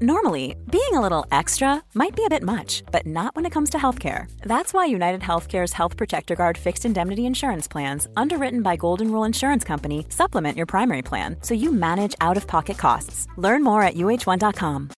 [0.00, 3.70] Normally, being a little extra might be a bit much, but not when it comes
[3.70, 4.30] to healthcare.
[4.42, 9.24] That's why United Healthcare's Health Protector Guard fixed indemnity insurance plans, underwritten by Golden Rule
[9.24, 13.26] Insurance Company, supplement your primary plan so you manage out of pocket costs.
[13.36, 14.90] Learn more at uh1.com.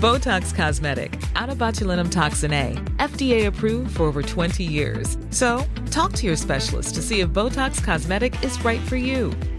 [0.00, 5.18] Botox Cosmetic, out of botulinum toxin A, FDA approved for over 20 years.
[5.30, 9.32] So, talk to your specialist to see if Botox Cosmetic is right for you.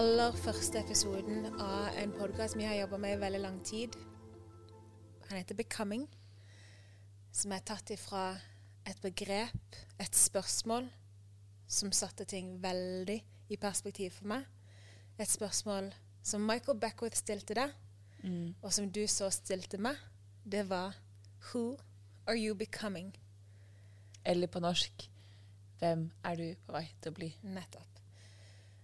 [0.00, 3.96] Aller første episoden av en podkast vi har jobba med i veldig lang tid.
[5.28, 6.06] Han heter 'Becoming',
[7.32, 8.38] som er tatt ifra
[8.86, 10.88] et begrep, et spørsmål,
[11.68, 14.44] som satte ting veldig i perspektiv for meg.
[15.18, 17.70] Et spørsmål som Michael Beckwith stilte deg,
[18.62, 19.96] og som du så stilte meg.
[20.50, 20.96] Det var
[21.42, 21.76] 'Who
[22.26, 23.14] are you becoming?'
[24.24, 25.10] Eller på norsk
[25.78, 27.36] Hvem er du på vei til å bli?
[27.42, 27.89] Nettopp.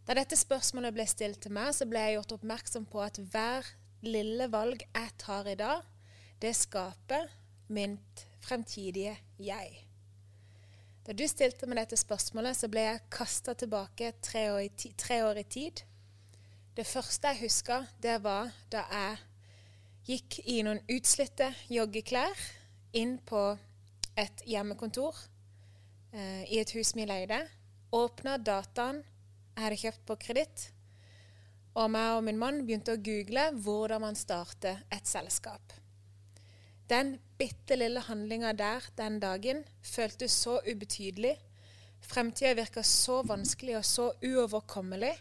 [0.06, 3.66] Da dette spørsmålet ble stilt til meg, så ble jeg gjort oppmerksom på at hver
[4.06, 5.82] lille valg jeg tar i dag,
[6.38, 7.26] det skaper
[7.74, 9.80] mitt fremtidige jeg.
[11.06, 15.20] Da du stilte meg dette spørsmålet, så ble jeg kasta tilbake tre år, i tre
[15.26, 15.82] år i tid.
[16.76, 19.18] Det første jeg huska, det var da jeg
[20.06, 22.46] gikk i noen utslitte joggeklær
[22.94, 23.42] inn på
[24.14, 25.18] et hjemmekontor
[26.14, 27.42] eh, i et hus vi leide.
[27.94, 29.02] Åpna dataen
[29.56, 30.66] jeg hadde kjøpt på kreditt.
[31.76, 35.72] Og meg og min mann begynte å google hvordan man starter et selskap.
[36.88, 41.34] Den bitte lille handlinga der den dagen føltes så ubetydelig.
[42.04, 45.14] Fremtida virka så vanskelig og så uoverkommelig.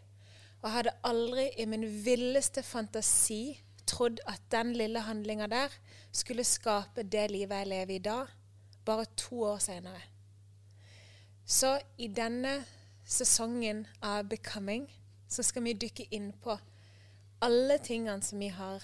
[0.62, 3.56] Og jeg hadde aldri i min villeste fantasi
[3.88, 5.74] trodd at den lille handlinga der
[6.12, 8.28] skulle skape det livet jeg lever i dag,
[8.85, 10.01] bare to år seinere.
[11.45, 12.63] Så i denne
[13.05, 14.88] sesongen av Becoming
[15.29, 16.57] så skal vi dykke inn på
[17.45, 18.83] alle tingene som vi har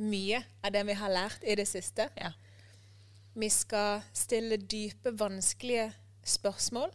[0.00, 2.06] Mye av det vi har lært i det siste.
[2.16, 2.30] Ja.
[3.36, 5.90] Vi skal stille dype, vanskelige
[6.24, 6.94] spørsmål.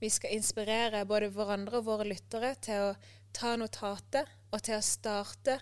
[0.00, 2.94] Vi skal inspirere både hverandre og våre lyttere til å
[3.36, 5.58] ta notatet og til å starte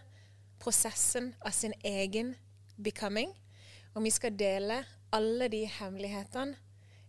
[0.62, 2.36] prosessen av sin egen
[2.78, 3.34] becoming.
[3.96, 6.54] Og vi skal dele alle de hemmelighetene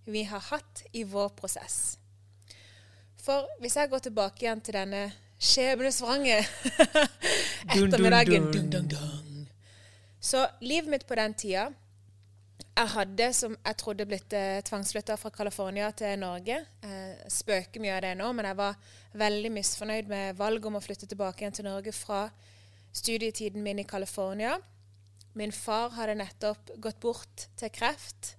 [0.10, 2.00] vi har hatt i vår prosess.
[3.28, 5.02] For hvis jeg går tilbake igjen til denne
[5.38, 6.38] skjebnesvrange
[7.76, 9.42] ettermiddagen dun, dun, dun.
[10.24, 11.68] Så livet mitt på den tida
[12.78, 16.60] Jeg hadde, som jeg trodde, blitt eh, tvangsflytta fra California til Norge.
[16.86, 18.78] Eh, spøker mye av det nå, men jeg var
[19.18, 22.28] veldig misfornøyd med valget om å flytte tilbake igjen til Norge fra
[22.94, 24.60] studietiden min i California.
[25.34, 28.36] Min far hadde nettopp gått bort til kreft.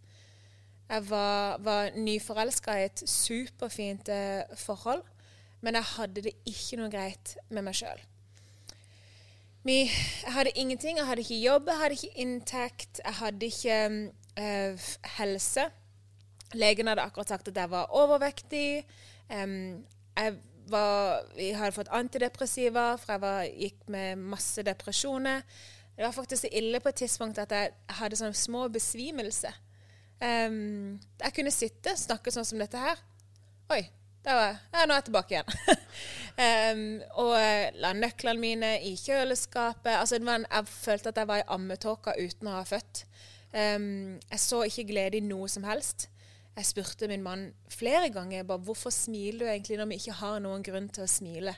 [0.88, 5.02] Jeg var, var nyforelska i et superfint eh, forhold,
[5.60, 8.00] men jeg hadde det ikke noe greit med meg sjøl.
[9.68, 9.90] Jeg
[10.32, 10.96] hadde ingenting.
[10.96, 13.78] Jeg hadde ikke jobb, jeg hadde ikke inntekt, jeg hadde ikke
[14.40, 14.88] eh,
[15.18, 15.66] helse.
[16.54, 18.86] Legen hadde akkurat sagt at jeg var overvektig.
[19.28, 19.84] Um,
[20.16, 20.38] jeg,
[20.68, 25.44] var, jeg hadde fått antidepressiva, for jeg var, gikk med masse depresjoner.
[25.96, 29.52] Det var faktisk så ille på et tidspunkt at jeg hadde sånne små besvimelser.
[30.24, 33.00] Em, jeg kunne sitte snakke sånn som dette her.
[33.70, 33.82] Oi,
[34.26, 34.58] der var jeg.
[34.74, 35.50] Ja, nå er jeg tilbake igjen.
[36.46, 36.84] um,
[37.24, 39.94] og eh, la nøklene mine i kjøleskapet.
[39.94, 43.04] Altså, en, jeg følte at jeg var i ammetåka uten å ha født.
[43.54, 46.08] Um, jeg så ikke glede i noe som helst.
[46.58, 50.40] Jeg spurte min mann flere ganger bare, hvorfor smiler du egentlig når vi ikke har
[50.42, 51.54] noen grunn til å smile.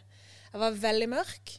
[0.50, 1.54] Jeg var veldig mørk.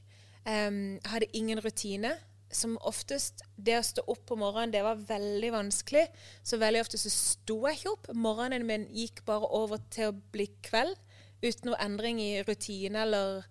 [0.46, 2.12] Jeg hadde ingen rutine.
[2.52, 6.04] Som oftest, det å stå opp på morgenen, det var veldig vanskelig.
[6.44, 8.12] Så veldig ofte så sto jeg ikke opp.
[8.18, 11.00] Morgenen min gikk bare over til å bli kveld.
[11.42, 13.48] Uten noe endring i rutine eller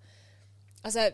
[0.80, 1.10] Altså,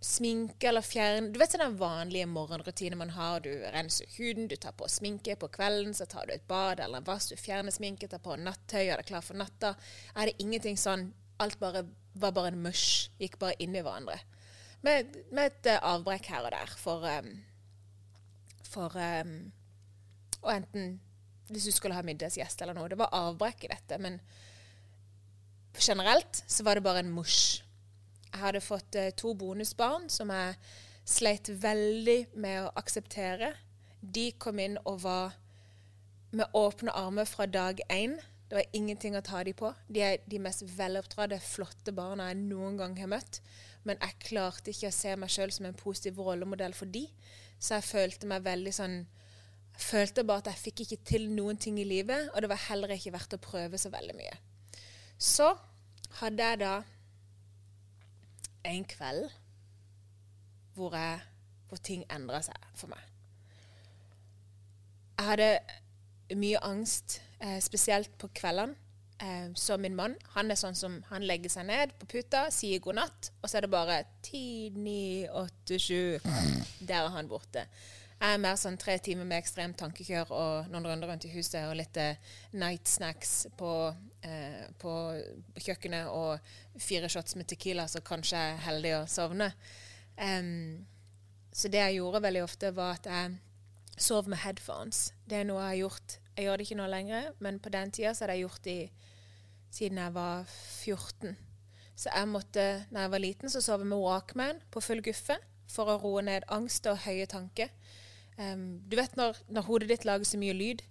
[0.00, 3.42] sminke eller fjerne Du vet sånn den vanlige morgenrutinen man har.
[3.44, 5.36] Du renser huden, du tar på sminke.
[5.40, 8.36] På kvelden så tar du et bad eller en vask, du fjerner sminke, tar på
[8.40, 9.74] nattøy, er det klar for natta.
[10.14, 11.82] Er det ingenting sånn Alt bare,
[12.16, 13.10] var bare en mush.
[13.20, 14.14] Gikk bare inn i hverandre.
[14.86, 17.30] Med, med et eh, avbrekk her og der for um,
[18.66, 19.36] For um,
[20.42, 21.00] Og enten
[21.50, 22.88] hvis du skulle ha middagsgjest eller noe.
[22.90, 24.16] Det var avbrekk i dette, men
[25.78, 27.62] generelt så var det bare en mush.
[28.32, 30.56] Jeg hadde fått uh, to bonusbarn som jeg
[31.06, 33.52] sleit veldig med å akseptere.
[34.02, 35.36] De kom inn og var
[36.34, 38.18] med åpne armer fra dag én.
[38.46, 39.72] Det var ingenting å ta dem på.
[39.90, 43.40] De er de mest veloppdratte, flotte barna jeg noen gang har møtt.
[43.86, 47.04] Men jeg klarte ikke å se meg sjøl som en positiv rollemodell for de.
[47.58, 48.98] Så jeg følte meg veldig sånn
[49.76, 52.62] Jeg følte bare at jeg fikk ikke til noen ting i livet, og det var
[52.70, 54.38] heller ikke verdt å prøve så veldig mye.
[55.20, 55.50] Så
[56.22, 56.70] hadde jeg da
[58.64, 59.26] en kveld
[60.76, 61.20] hvor, jeg,
[61.68, 63.04] hvor ting endra seg for meg.
[65.18, 65.50] Jeg hadde
[66.40, 68.76] mye angst, eh, spesielt på kveldene.
[69.18, 72.82] Eh, så min mann han er sånn som han legger seg ned på puta, sier
[72.84, 74.96] god natt, og så er det bare 10, 9,
[75.32, 76.18] 8, 7
[76.90, 77.64] Der er han borte.
[78.16, 81.66] Jeg er mer sånn tre timer med ekstremt tankekjør og noen runder rundt i huset
[81.68, 82.20] og litt eh,
[82.56, 83.72] night snacks på,
[84.24, 84.92] eh, på
[85.60, 89.50] kjøkkenet og fire shots med Tequila, så kanskje jeg er heldig å sovne.
[90.16, 90.86] Um,
[91.52, 93.36] så det jeg gjorde veldig ofte, var at jeg
[94.00, 95.10] sov med headphones.
[95.28, 96.16] Det er noe jeg har gjort.
[96.36, 98.80] Jeg gjør det ikke nå lenger, men på den tida så hadde jeg gjort det
[99.72, 101.36] siden jeg var 14.
[101.96, 105.38] Så jeg måtte, når jeg var liten, så sov jeg med Walkman på full guffe
[105.70, 107.72] for å roe ned angst og høye tanker.
[108.36, 110.84] Um, du vet når, når, hodet ditt lager så mye lyd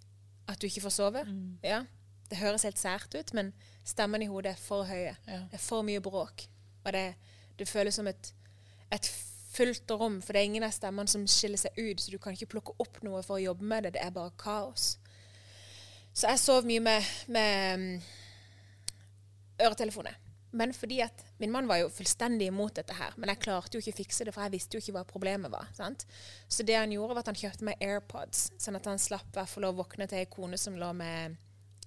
[0.49, 1.21] at du ikke får sove?
[1.29, 1.59] Mm.
[1.63, 1.83] Ja,
[2.29, 3.53] Det høres helt sært ut, men
[3.85, 5.13] stemmene i hodet er for høye.
[5.27, 5.43] Ja.
[5.51, 6.47] Det er for mye bråk.
[6.83, 7.13] Og det,
[7.59, 8.33] det føles som et,
[8.91, 9.09] et
[9.53, 12.33] fullt rom, for det er ingen av stemmene som skiller seg ut, så du kan
[12.33, 13.93] ikke plukke opp noe for å jobbe med det.
[13.95, 14.95] Det er bare kaos.
[16.15, 17.89] Så jeg sov mye med, med um,
[19.65, 20.15] øretelefoner.
[20.55, 23.15] Men fordi at min mann var jo fullstendig imot dette her.
[23.19, 25.51] Men jeg klarte jo ikke å fikse det, for jeg visste jo ikke hva problemet
[25.51, 25.67] var.
[25.75, 26.05] Sant?
[26.47, 29.51] Så det han gjorde, var at han kjøpte meg AirPods, sånn at han slapp hvert
[29.51, 31.41] fall å våkne til ei kone som lå med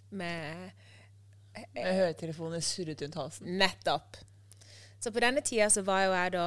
[0.09, 0.71] Med,
[1.77, 3.49] med høretelefoner surret rundt halsen.
[3.61, 4.17] Nettopp.
[5.01, 6.47] Så på denne tida så var jo jeg da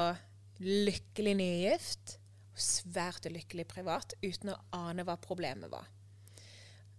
[0.61, 2.15] lykkelig nygift
[2.57, 5.85] svært ulykkelig privat, uten å ane hva problemet var.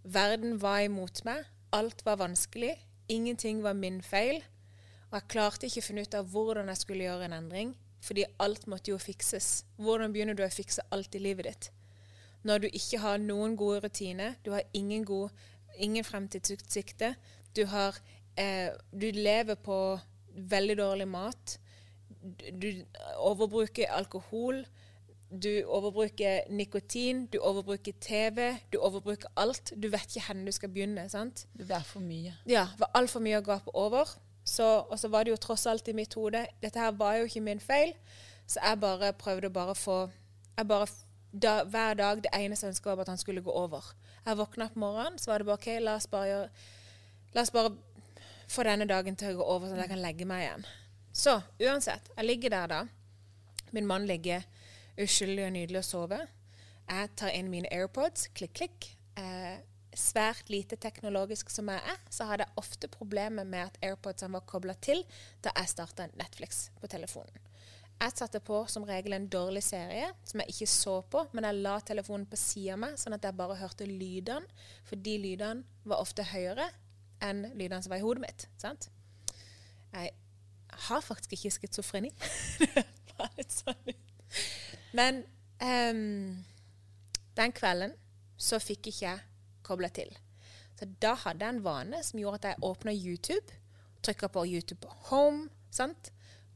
[0.04, 1.44] Verden var imot meg.
[1.72, 2.74] Alt var vanskelig.
[3.08, 4.42] Ingenting var min feil.
[5.10, 8.24] Og jeg klarte ikke å finne ut av hvordan jeg skulle gjøre en endring, fordi
[8.40, 9.66] alt måtte jo fikses.
[9.76, 11.68] Hvordan begynner du å fikse alt i livet ditt?
[12.48, 15.30] Når du ikke har noen gode rutiner, du har ingen, god,
[15.76, 17.14] ingen fremtidsutsikter,
[17.54, 19.76] du, eh, du lever på
[20.32, 21.58] veldig dårlig mat,
[22.62, 22.84] du
[23.18, 24.64] overbruker alkohol,
[25.32, 29.72] du overbruker nikotin, du overbruker TV, du overbruker alt.
[29.76, 31.08] Du vet ikke hvor du skal begynne.
[31.08, 31.46] sant?
[31.56, 32.34] Det var for mye.
[32.46, 34.08] Ja, det var altfor mye å gape over.
[34.44, 37.28] Så, og så var det jo tross alt i mitt hode Dette her var jo
[37.28, 37.92] ikke min feil,
[38.50, 39.98] så jeg bare prøvde å bare få
[40.56, 40.88] jeg bare,
[41.30, 43.86] da, Hver dag det eneste jeg ønsket var at han skulle gå over.
[44.26, 46.48] Jeg våkna på morgenen, så var det bare OK, la oss bare, gjøre,
[47.36, 47.70] la oss bare
[48.52, 50.66] få denne dagen til å gå over, sånn at jeg kan legge meg igjen.
[51.12, 52.82] Så uansett, jeg ligger der da.
[53.72, 54.42] Min mann ligger
[55.02, 56.20] uskyldig og nydelig å sove.
[56.88, 58.88] Jeg tar inn mine AirPods, klikk, klikk.
[59.18, 59.60] Eh,
[59.98, 64.46] svært lite teknologisk som jeg er, så hadde jeg ofte problemer med at AirPodsene var
[64.48, 65.02] kobla til
[65.44, 67.48] da jeg starta Netflix på telefonen.
[68.02, 71.60] Jeg satte på som regel en dårlig serie som jeg ikke så på, men jeg
[71.62, 75.86] la telefonen på sida av meg, sånn at jeg bare hørte lydene, for de lydene
[75.86, 76.66] var ofte høyere
[77.22, 78.48] enn lydene som var i hodet mitt.
[78.58, 78.88] sant?
[79.92, 80.10] Jeg
[80.88, 82.10] har faktisk ikke schizofreni.
[83.60, 83.94] sånn
[84.92, 85.22] Men
[85.62, 86.44] um,
[87.36, 87.94] den kvelden
[88.36, 89.22] så fikk ikke jeg
[89.64, 90.10] kobla til.
[90.78, 93.60] Så da hadde jeg en vane som gjorde at jeg åpna YouTube,
[94.02, 96.12] trykka på YouTube Home, sant?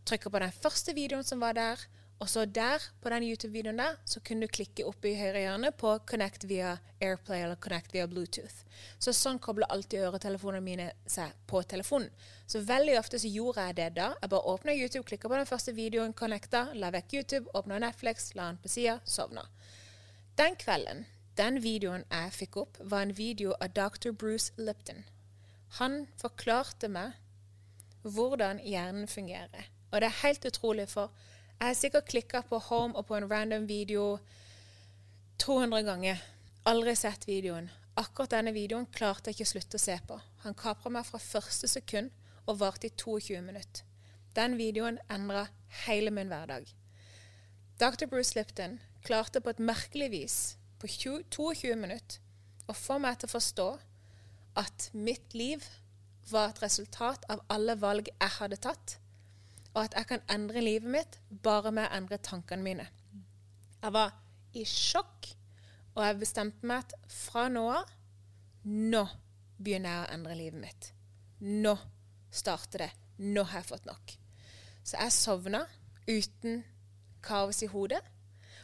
[0.06, 1.80] trykka på den første videoen som var der,
[2.18, 5.72] og så der, på den YouTube-videoen der, så kunne du klikke opp i høyre hjørne
[5.76, 8.62] på Connect via Airplay eller Connect via Bluetooth.
[8.98, 12.08] Så sånn kobler alltid øretelefonene mine seg på telefonen.
[12.48, 14.12] Så veldig ofte så gjorde jeg det da.
[14.22, 18.32] Jeg bare åpna YouTube, klikka på den første videoen, connecta, la vekk YouTube, åpna Netflix,
[18.34, 19.44] la den på sida, sovna.
[20.40, 21.04] Den kvelden
[21.36, 24.12] den videoen jeg fikk opp, var en video av dr.
[24.16, 25.04] Bruce Lipton.
[25.76, 27.18] Han forklarte meg
[28.06, 29.68] hvordan hjernen fungerer.
[29.90, 31.12] Og det er helt utrolig, for
[31.56, 34.18] jeg har sikkert klikka på home og på en random video
[35.40, 36.22] 200 ganger.
[36.68, 37.70] Aldri sett videoen.
[37.96, 40.18] Akkurat denne videoen klarte jeg ikke å slutte å se på.
[40.44, 42.12] Han kapra meg fra første sekund
[42.44, 43.86] og varte i 22 minutter.
[44.36, 45.46] Den videoen endra
[45.86, 46.68] hele min hverdag.
[47.80, 48.04] Dr.
[48.10, 50.36] Bruce Lipton klarte på et merkelig vis
[50.80, 52.20] på 20, 22 minutter
[52.68, 53.68] å få meg til å forstå
[54.60, 55.64] at mitt liv
[56.30, 58.96] var et resultat av alle valg jeg hadde tatt,
[59.76, 62.86] og at jeg kan endre livet mitt bare med å endre tankene mine.
[63.82, 64.14] Jeg var
[64.56, 65.28] i sjokk,
[65.96, 67.92] og jeg bestemte meg at fra nå av
[68.66, 69.02] nå
[69.60, 70.88] begynner jeg å endre livet mitt.
[71.44, 71.76] Nå
[72.32, 72.88] starter det.
[73.22, 74.16] Nå har jeg fått nok.
[74.82, 75.62] Så jeg sovna
[76.08, 76.64] uten
[77.24, 78.00] kaos i hodet,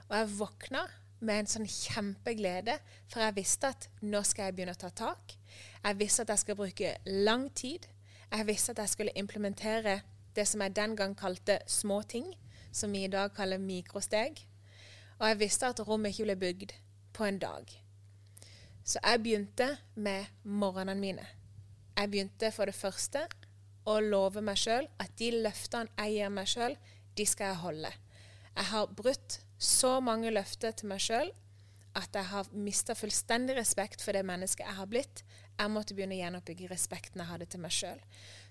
[0.09, 0.83] og jeg våkna
[1.23, 2.75] med en sånn kjempeglede,
[3.11, 5.37] for jeg visste at nå skal jeg begynne å ta tak.
[5.85, 6.97] Jeg visste at jeg skal bruke
[7.29, 7.87] lang tid.
[8.33, 10.01] Jeg visste at jeg skulle implementere
[10.37, 12.33] det som jeg den gang kalte små ting,
[12.73, 14.41] som vi i dag kaller mikrosteg.
[15.21, 16.75] Og jeg visste at rommet ikke ble bygd
[17.13, 17.69] på en dag.
[18.85, 21.27] Så jeg begynte med morgenene mine.
[21.97, 23.27] Jeg begynte for det første
[23.87, 26.75] å love meg sjøl at de løftene jeg gir meg sjøl,
[27.17, 27.93] de skal jeg holde.
[28.57, 31.31] Jeg har brutt så mange løfter til meg sjøl
[31.99, 35.23] at jeg har mista fullstendig respekt for det mennesket jeg har blitt.
[35.59, 38.01] Jeg måtte begynne å gjenoppbygge respekten jeg hadde til meg sjøl.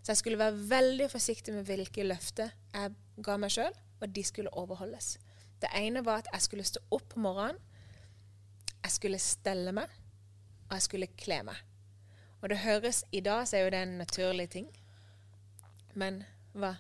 [0.02, 4.24] Så jeg skulle være veldig forsiktig med hvilke løfter jeg ga meg sjøl, og de
[4.26, 5.16] skulle overholdes.
[5.62, 7.60] Det ene var at jeg skulle stå opp om morgenen,
[8.82, 9.90] jeg skulle stelle meg,
[10.70, 11.60] og jeg skulle kle meg.
[12.42, 14.72] Og det høres I dag så er jo det en naturlig ting.
[15.94, 16.24] Men
[16.58, 16.76] hva?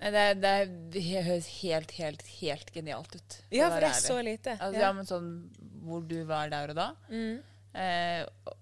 [0.00, 0.54] Det, det,
[0.92, 3.36] det høres helt, helt, helt genialt ut.
[3.52, 4.06] Ja, for det er ærlig.
[4.06, 4.56] så lite.
[4.56, 4.92] Altså, ja.
[4.96, 5.30] men sånn
[5.86, 6.88] hvor du var der og da.
[7.12, 7.38] Mm.
[7.76, 8.54] Eh,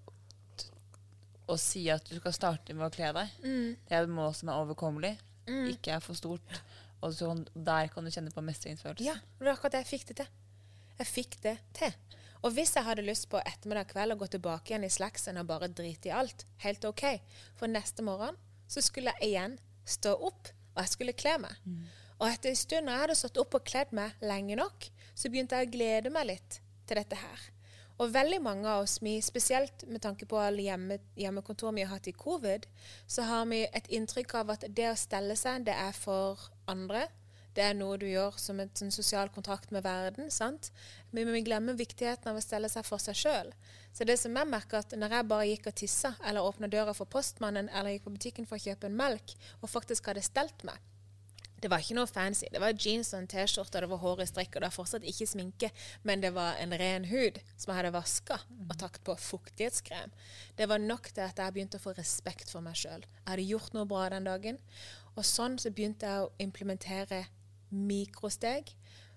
[1.45, 3.37] og si at du skal starte med å kle deg.
[3.43, 3.75] Mm.
[3.85, 5.13] Det er et mål som er overkommelig,
[5.75, 6.59] ikke er for stort.
[7.05, 9.05] Og så, der kan du kjenne på mestringsfølelsen.
[9.05, 10.31] Ja, det var akkurat det jeg fikk det til.
[10.95, 11.95] Jeg fikk det til.
[12.45, 15.47] Og hvis jeg hadde lyst på ettermiddag kveld å gå tilbake igjen i slacksen og
[15.49, 17.03] bare drite i alt, helt OK.
[17.57, 18.37] For neste morgen
[18.69, 21.57] så skulle jeg igjen stå opp, og jeg skulle kle meg.
[22.19, 25.29] Og etter en stund når jeg hadde stått opp og kledd meg lenge nok, så
[25.31, 27.49] begynte jeg å glede meg litt til dette her.
[27.95, 32.09] Og veldig mange av oss, spesielt med tanke på alle hjemme, hjemmekontor vi har hatt
[32.11, 32.65] i covid,
[33.07, 37.05] så har vi et inntrykk av at det å stelle seg, det er for andre.
[37.55, 40.27] Det er noe du gjør som en sosial kontrakt med verden.
[40.31, 40.73] sant?
[41.11, 43.53] Men vi glemmer viktigheten av å stelle seg for seg sjøl.
[43.95, 46.93] Så det som jeg merker at når jeg bare gikk og tissa, eller åpna døra
[46.93, 50.67] for postmannen, eller gikk på butikken for å kjøpe en melk, og faktisk hadde stelt
[50.67, 50.83] meg,
[51.65, 52.45] det var ikke noe fancy.
[52.53, 55.07] Det var jeans og en T-skjorte, det var hår i strikk, og det var fortsatt
[55.09, 55.71] ikke sminke,
[56.05, 60.13] men det var en ren hud som jeg hadde vaska og takt på fuktighetskrem.
[60.59, 63.01] Det var nok til at jeg begynte å få respekt for meg sjøl.
[63.01, 64.61] Jeg hadde gjort noe bra den dagen.
[65.15, 67.23] Og sånn så begynte jeg å implementere
[67.73, 68.75] mikrosteg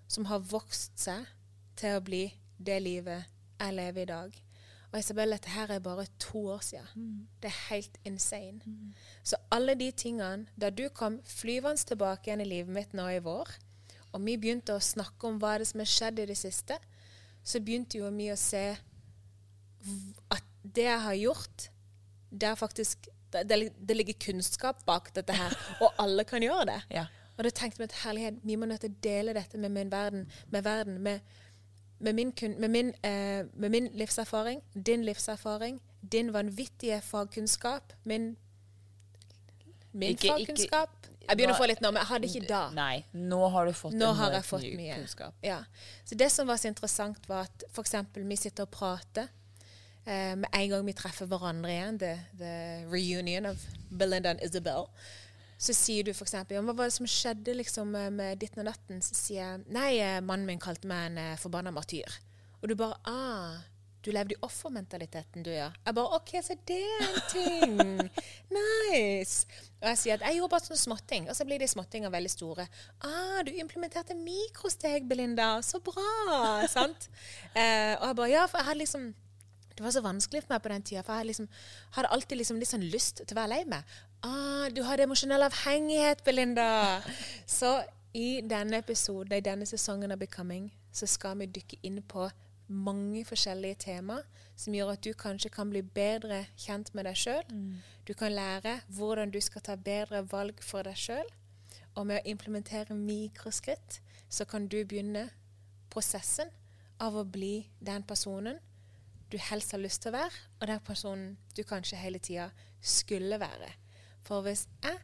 [0.09, 1.29] som har vokst seg
[1.77, 2.25] til å bli
[2.57, 3.29] det livet
[3.59, 4.45] jeg lever i dag.
[4.89, 7.29] Og Isabel, dette her er bare to år siden.
[7.43, 8.61] Det er helt insane.
[9.23, 13.21] Så alle de tingene Da du kom flyvende tilbake igjen i livet mitt nå i
[13.25, 13.51] vår,
[14.13, 16.79] og vi begynte å snakke om hva det som har skjedd i det siste,
[17.45, 18.65] så begynte jo vi å se
[20.33, 21.69] at det jeg har gjort,
[22.31, 25.53] det er faktisk det, det ligger kunnskap bak dette her,
[25.85, 26.81] og alle kan gjøre det.
[26.97, 27.05] Ja.
[27.37, 29.93] Og da tenkte vi at herlighet, vi må nødt til å dele dette med min
[29.93, 31.37] verden, med verden, med,
[32.01, 35.81] med, min, kun, med, min, eh, med min livserfaring, din livserfaring,
[36.13, 38.37] din vanvittige fagkunnskap, min,
[39.93, 40.89] min Ikke- ikke- fagkunnskap.
[41.29, 42.71] Jeg begynner Nå- å få litt nå, men jeg hadde ikke da.
[42.71, 44.95] Nei, nå har du fått Nå en har jeg fått ny mye.
[44.95, 45.35] kunnskap.
[45.43, 45.59] Ja.
[46.05, 47.95] Så det som var så interessant, var at f.eks.
[48.15, 49.29] vi sitter og prater.
[50.07, 53.57] Eh, med en gang vi treffer hverandre igjen, the, the reunion of
[53.91, 54.89] Belinda and Isabel,
[55.59, 58.71] så sier du f.eks.: Ja, hva var det som skjedde liksom, eh, med ditten og
[58.71, 59.03] datten?
[59.03, 62.21] Så sier jeg nei, eh, mannen min kalte meg en eh, forbanna martyr.
[62.63, 63.59] Og du bare ah,
[64.07, 65.69] du levde i offermentaliteten, du, ja.
[65.85, 67.75] Jeg bare OK, så det er en ting.
[68.57, 69.49] nice.
[69.83, 72.31] Og jeg sier at jeg gjorde bare sånne småting, og så blir de småtingene veldig
[72.33, 72.69] store.
[73.05, 75.57] Ah, du implementerte mikrosteg, Belinda.
[75.67, 76.67] Så bra.
[76.71, 77.09] sant?
[77.59, 79.07] Eh, og jeg bare Ja, for jeg hadde liksom
[79.79, 81.47] det var så vanskelig for meg på den tida, for jeg liksom,
[81.95, 83.95] hadde alltid liksom litt sånn lyst til å være lei meg.
[84.27, 86.67] Ah, du har emosjonell avhengighet, Belinda!
[87.47, 87.77] Så
[88.19, 92.27] i denne episoden, i denne sesongen av Becoming, så skal vi dykke inn på
[92.69, 94.19] mange forskjellige tema
[94.59, 97.45] som gjør at du kanskje kan bli bedre kjent med deg sjøl.
[98.05, 101.31] Du kan lære hvordan du skal ta bedre valg for deg sjøl.
[101.95, 105.29] Og med å implementere mikroskritt, så kan du begynne
[105.91, 106.51] prosessen
[107.01, 108.59] av å bli den personen
[109.33, 112.49] du helst har lyst til å være, og den personen du kanskje hele tida
[112.81, 113.71] skulle være.
[114.27, 115.01] For hvis jeg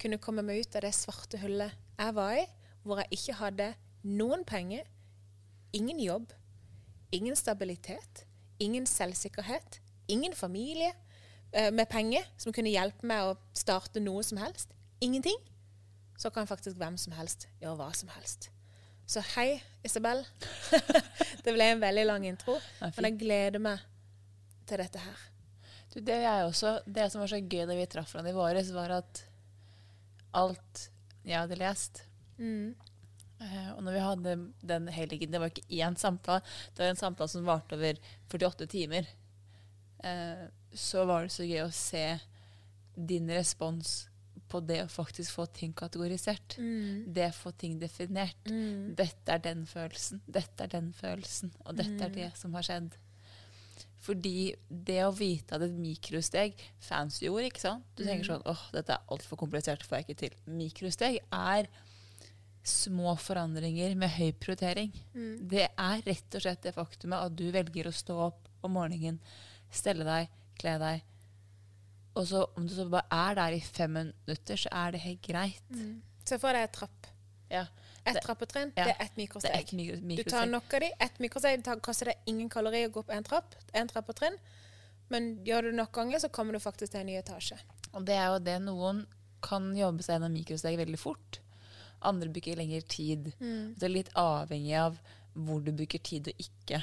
[0.00, 2.46] kunne komme meg ut av det svarte hullet jeg var i,
[2.86, 3.68] hvor jeg ikke hadde
[4.06, 4.86] noen penger,
[5.76, 6.32] ingen jobb,
[7.12, 8.24] ingen stabilitet,
[8.58, 10.92] ingen selvsikkerhet, ingen familie
[11.52, 15.36] eh, med penger som kunne hjelpe meg å starte noe som helst, ingenting,
[16.18, 18.50] så kan faktisk hvem som helst gjøre hva som helst.
[19.08, 20.20] Så hei, Isabel.
[21.44, 23.84] det ble en veldig lang intro, Ja, men jeg gleder meg
[24.68, 25.22] til dette her.
[25.94, 28.92] Du, det, også, det som var så gøy da vi traff hverandre i våres, var
[28.98, 29.22] at
[30.36, 30.82] alt
[31.24, 32.02] jeg hadde lest
[33.40, 34.34] eh, Og når vi hadde
[34.68, 36.44] den helgen Det var ikke én samtale,
[36.76, 37.96] det var en samtale som varte over
[38.28, 39.08] 48 timer.
[40.04, 40.44] Eh,
[40.76, 42.04] så var det så gøy å se
[42.92, 44.07] din respons
[44.48, 46.56] på det å faktisk få ting kategorisert.
[47.14, 48.38] Det å få ting definert.
[48.98, 52.96] Dette er den følelsen, dette er den følelsen, og dette er det som har skjedd.
[53.98, 57.84] Fordi det å vite at et mikrosteg Fancy ord, ikke sant?
[57.98, 60.36] Du tenker sånn åh, dette er altfor komplisert, får jeg ikke til.
[60.54, 61.68] Mikrosteg er
[62.68, 64.92] små forandringer med høy prioritering.
[65.50, 69.18] Det er rett og slett det faktumet at du velger å stå opp om morgenen,
[69.70, 70.28] stelle deg,
[70.58, 71.02] kle deg,
[72.18, 75.22] og så om du så bare er der i fem minutter, så er det helt
[75.22, 75.62] greit.
[76.28, 77.06] Se for deg et trapp.
[77.50, 77.66] Ja.
[78.04, 79.54] Ett Det- trappetrinn, ja, det er ett Det mikrosteg.
[79.60, 82.92] et mikro, Du tar nok av de, ett mikrosteg, det koster deg ingen kalorier å
[82.92, 84.36] gå opp en trapp, en trappetrinn.
[85.10, 87.58] Men gjør du nok ganger, så kommer du faktisk til en ny etasje.
[87.94, 89.06] Og det er jo det noen
[89.42, 91.38] kan jobbe seg gjennom mikrosteg veldig fort.
[92.02, 93.32] Andre bruker lengre tid.
[93.38, 94.98] Det er litt avhengig av
[95.34, 96.82] hvor du bruker tid og ikke.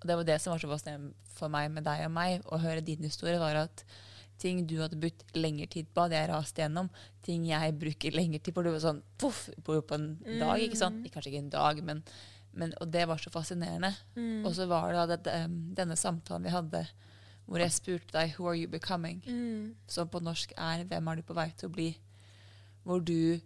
[0.00, 2.58] Og det var det som var så fascinerende for meg med deg og meg, å
[2.60, 3.84] høre din historie, var at
[4.38, 6.88] ting du hadde brukt lengre tid på, hadde jeg rast gjennom.
[7.26, 10.08] Ting jeg bruker lengre tid på, det var sånn poff, på, på en
[10.40, 11.06] dag, ikke sant?
[11.12, 12.02] Kanskje ikke en dag, men,
[12.52, 13.92] men Og det var så fascinerende.
[14.46, 15.36] Og så var det det,
[15.78, 16.86] denne samtalen vi hadde,
[17.48, 19.22] hvor jeg spurte deg 'Who are you becoming?'
[19.88, 21.96] som på norsk er 'Hvem er du på vei til å bli?'
[22.84, 23.40] Hvor du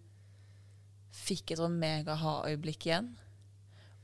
[1.13, 3.17] fikk et sånn mega-ha-øyeblikk igjen.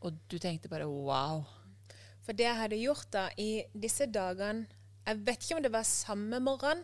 [0.03, 1.45] Og du tenkte bare 'wow'.
[2.23, 4.67] For det jeg hadde gjort da i disse dagene
[5.09, 6.83] Jeg vet ikke om det var samme morgen.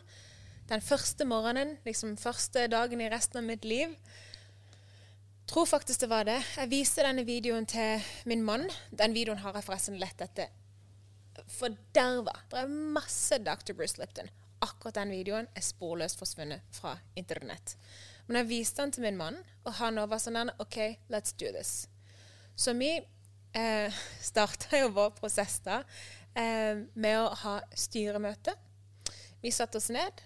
[0.71, 3.93] Den første morgenen, liksom første dagen i resten av mitt liv.
[5.51, 6.39] Tror faktisk det var det.
[6.57, 8.65] Jeg viste denne videoen til min mann.
[8.89, 10.49] Den videoen har jeg forresten lett etter.
[11.53, 12.33] Forderva.
[12.49, 13.77] Det er masse Dr.
[13.77, 14.33] Bruce Lipton.
[14.65, 17.77] Akkurat den videoen er sporløst forsvunnet fra internett.
[18.25, 19.37] Men jeg viste den til min mann,
[19.69, 20.81] og han var sånn OK,
[21.13, 21.91] let's do this.
[22.57, 25.83] Så vi eh, starta jo vår prosess da
[26.35, 28.55] eh, med å ha styremøte.
[29.43, 30.23] Vi satte oss ned.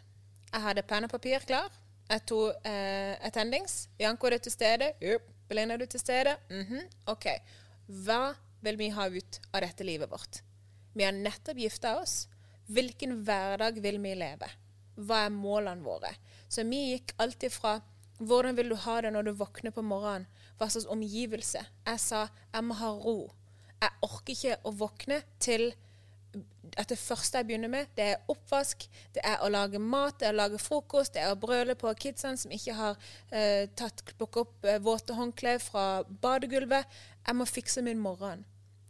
[0.48, 1.72] Jeg hadde penn og papir klar.
[2.08, 3.88] Jeg tok eh, attendings.
[4.00, 4.92] Janko, er du til stede?
[5.04, 5.26] Jupp.
[5.48, 6.36] Belinda, er du til stede?
[6.52, 6.84] Mhm.
[7.08, 7.26] OK.
[8.04, 10.42] Hva vil vi ha ut av dette livet vårt?
[10.92, 12.26] Vi har nettopp gifta oss.
[12.68, 14.48] Hvilken hverdag vil vi leve?
[14.98, 16.10] Hva er målene våre?
[16.48, 17.78] Så vi gikk alltid fra
[18.18, 20.26] hvordan vil du ha det når du våkner på morgenen?
[20.58, 21.62] Hva slags omgivelse?
[21.86, 23.30] Jeg sa jeg må ha ro.
[23.78, 25.70] Jeg orker ikke å våkne til
[26.78, 30.28] at det første jeg begynner med, det er oppvask, det er å lage mat, det
[30.28, 32.98] er å lage frokost, det er å brøle på kidsene som ikke har
[33.30, 35.86] eh, tatt plukket opp eh, våte håndklær fra
[36.22, 36.98] badegulvet.
[37.26, 38.44] Jeg må fikse min morgen.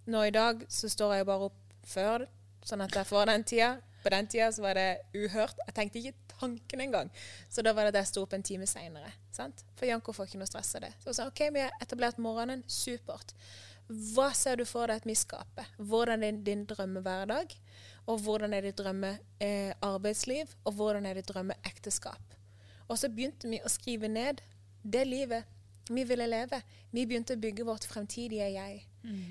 [0.08, 2.26] Nå i dag så står jeg bare opp før,
[2.66, 3.70] sånn at jeg får den tida.
[4.02, 5.58] På den tida så var det uhørt.
[5.66, 7.10] Jeg tenkte ikke tanken engang.
[7.50, 9.10] Så da var det at jeg sto opp en time seinere.
[9.76, 10.92] For Janko får ikke noe stress av det.
[11.02, 12.62] Så jeg sa OK, vi har etablert morgenen.
[12.70, 13.34] Supert.
[13.88, 15.68] Hva ser du for deg at vi skaper?
[15.78, 17.54] Hvordan er din drømmehverdag?
[18.08, 19.72] Og hvordan er ditt drømme eh?
[19.80, 22.34] Og hvordan er ditt drømmeekteskap?
[22.88, 24.40] Og så begynte vi å skrive ned
[24.82, 25.44] det livet
[25.90, 26.60] vi ville leve.
[26.90, 28.82] Vi begynte å bygge vårt fremtidige jeg.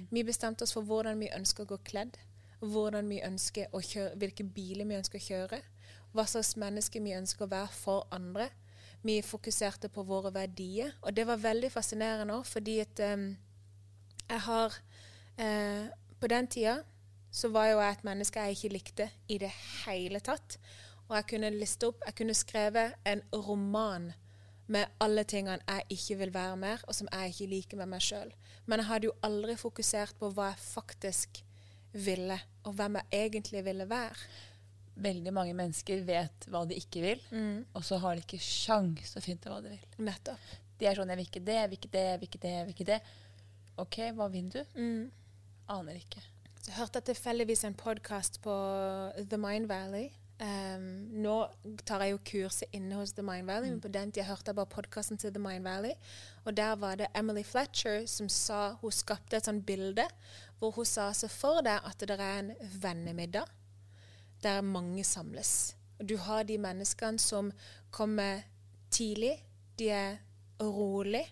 [0.09, 2.17] Vi bestemte oss for hvordan vi ønsker å gå kledd.
[2.59, 5.59] Hvordan vi ønsker å kjøre, hvilke biler vi ønsker å kjøre.
[6.13, 8.49] Hva slags mennesker vi ønsker å være for andre.
[9.05, 10.95] Vi fokuserte på våre verdier.
[11.01, 13.29] Og det var veldig fascinerende òg, fordi at um,
[14.29, 14.73] jeg har
[15.37, 15.87] eh,
[16.19, 16.77] På den tida
[17.31, 19.51] så var jo jeg et menneske jeg ikke likte i det
[19.85, 20.57] hele tatt.
[21.07, 24.13] Og jeg kunne liste opp Jeg kunne skrevet en roman
[24.67, 28.03] med alle tingene jeg ikke vil være mer, og som jeg ikke liker med meg
[28.03, 28.33] sjøl.
[28.65, 31.39] Men jeg hadde jo aldri fokusert på hva jeg faktisk
[31.93, 32.35] ville,
[32.67, 34.27] og hvem jeg egentlig ville være.
[35.07, 37.21] Veldig mange mennesker vet hva de ikke vil,
[37.71, 39.87] og så har de ikke sjans å finne ut hva de vil.
[40.03, 40.51] Nettopp.
[40.77, 42.55] De er sånn 'Jeg vil ikke det, jeg vil ikke det, jeg vil ikke det'.
[42.57, 43.01] jeg vil ikke det.
[43.77, 44.61] OK, hva vil du?
[45.69, 46.21] Aner ikke.
[46.63, 48.53] Så hørte jeg tilfeldigvis en podkast på
[49.29, 50.09] The Mind Valley.
[50.37, 50.83] Um,
[51.23, 51.35] nå
[51.85, 54.57] tar jeg jo kurset inne hos The Mind Valley, men på den tida hørte jeg
[54.59, 55.93] bare podkasten til The Mind Valley.
[56.45, 60.05] Og der var det Emily Fletcher som sa Hun skapte et sånt bilde
[60.59, 63.49] hvor hun sa Se for deg at det er en vennemiddag
[64.43, 65.75] der mange samles.
[65.99, 67.51] Og Du har de menneskene som
[67.91, 68.41] kommer
[68.91, 69.37] tidlig.
[69.79, 70.17] De er
[70.61, 71.25] rolig.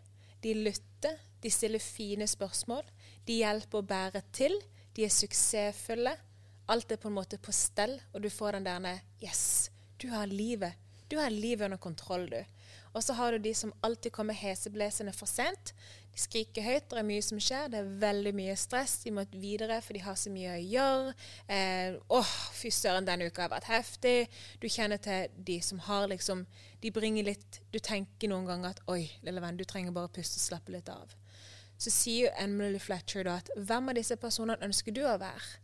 [0.44, 1.18] De lytter.
[1.46, 2.88] De stiller fine spørsmål.
[3.28, 4.56] De hjelper å bære til.
[4.98, 6.16] De er suksessfulle.
[6.74, 9.70] Alt er på en måte på stell, og du får den der Yes,
[10.02, 10.74] du har livet.
[11.06, 12.40] Du har livet under kontroll, du.
[12.96, 15.76] Og så har du de som alltid kommer heseblesende for sent.
[16.10, 18.96] De skriker høyt, det er mye som skjer, det er veldig mye stress.
[19.04, 21.14] De må videre, for de har så mye å gjøre.
[21.46, 24.16] Eh, åh, fy søren, denne uka har vært heftig.
[24.64, 26.48] Du kjenner til de som har liksom
[26.82, 30.16] De bringer litt Du tenker noen ganger at oi, lille venn, du trenger bare å
[30.16, 31.14] puste og slappe litt av.
[31.78, 35.60] Så sier jo Emily Fletcher da at hvem av disse personene ønsker du å være?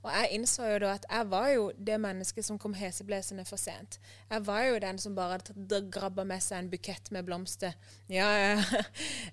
[0.00, 3.60] Og jeg innså jo da at jeg var jo det mennesket som kom heseblesende for
[3.60, 3.98] sent.
[4.30, 7.76] Jeg var jo den som bare hadde grabba med seg en bukett med blomster.
[8.08, 8.56] Ja, ja.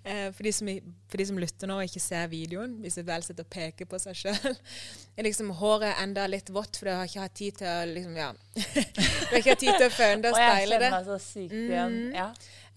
[0.07, 0.69] Eh, for, de som,
[1.11, 3.87] for de som lytter nå og ikke ser videoen, hvis de vel sitter og peker
[3.89, 4.59] på seg sjøl.
[5.27, 8.15] Liksom, håret er enda litt vått, for jeg har ikke hatt tid til å liksom,
[8.19, 8.29] ja.
[8.67, 10.91] Jeg har ikke hatt tid til å føne det og steile det.
[10.91, 11.97] Jeg kjenner meg så sykt igjen.
[11.97, 12.15] Mm.
[12.15, 12.27] Ja.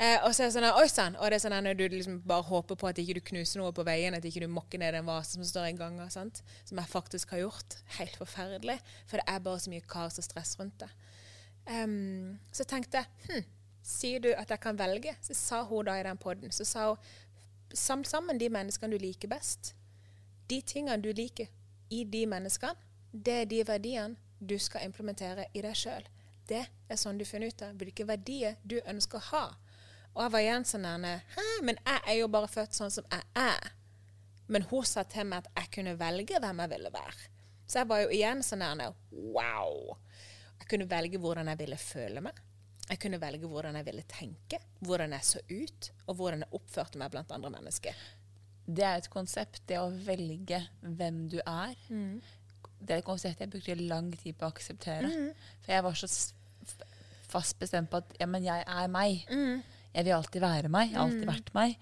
[0.01, 1.17] Eh, og så er det sånn Oi sann!
[1.21, 3.73] Og det er sånn når du liksom bare håper på at ikke du knuser noe
[3.77, 6.41] på veien, at ikke du mokker ned en vase som står i ganga, sant?
[6.65, 7.77] som jeg faktisk har gjort.
[7.99, 8.79] Helt forferdelig.
[9.11, 10.89] For det er bare så mye kaos og stress rundt det.
[11.69, 13.45] Um, så tenkte jeg hm,
[13.85, 15.13] sier du at jeg kan velge?
[15.21, 17.11] Så sa hun da i den poden, så sa hun
[17.71, 19.77] Saml sammen de menneskene du liker best.
[20.51, 21.47] De tingene du liker
[21.95, 22.75] i de menneskene,
[23.13, 26.09] det er de verdiene du skal implementere i deg sjøl.
[26.51, 29.45] Det er sånn du finner ut av hvilke verdier du ønsker å ha.
[30.15, 33.27] Og jeg var igjen sånn Hæ, men jeg er jo bare født sånn som jeg
[33.39, 33.73] er.
[34.51, 37.29] Men hun sa til meg at jeg kunne velge hvem jeg ville være.
[37.71, 39.99] Så jeg var jo igjen sånn der Wow!
[40.61, 42.41] Jeg kunne velge hvordan jeg ville føle meg.
[42.91, 46.99] Jeg kunne velge hvordan jeg ville tenke, hvordan jeg så ut, og hvordan jeg oppførte
[46.99, 48.03] meg blant andre mennesker.
[48.67, 51.77] Det er et konsept, det å velge hvem du er.
[51.89, 52.19] Mm.
[52.81, 55.11] Det er et konsept jeg brukte lang tid på å akseptere.
[55.63, 56.11] For jeg var så
[57.31, 59.23] fast bestemt på at ja, men jeg er meg.
[59.31, 59.63] Mm.
[59.95, 60.91] Jeg vil alltid være meg.
[60.93, 61.75] Jeg har alltid vært meg.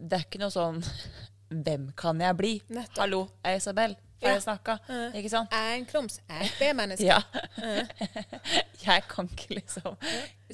[0.00, 0.78] Det er ikke noe sånn
[1.66, 2.52] Hvem kan jeg bli?
[2.70, 3.00] Nettopp.
[3.02, 3.96] Hallo, jeg er Isabel.
[4.20, 4.34] Har Ja.
[4.36, 4.74] jeg snakka?
[5.16, 5.50] Ikke sant?
[5.56, 6.20] Jeg er en klums.
[6.28, 7.06] Jeg er et B-menneske.
[7.10, 7.18] Ja.
[8.86, 9.96] jeg kan ikke liksom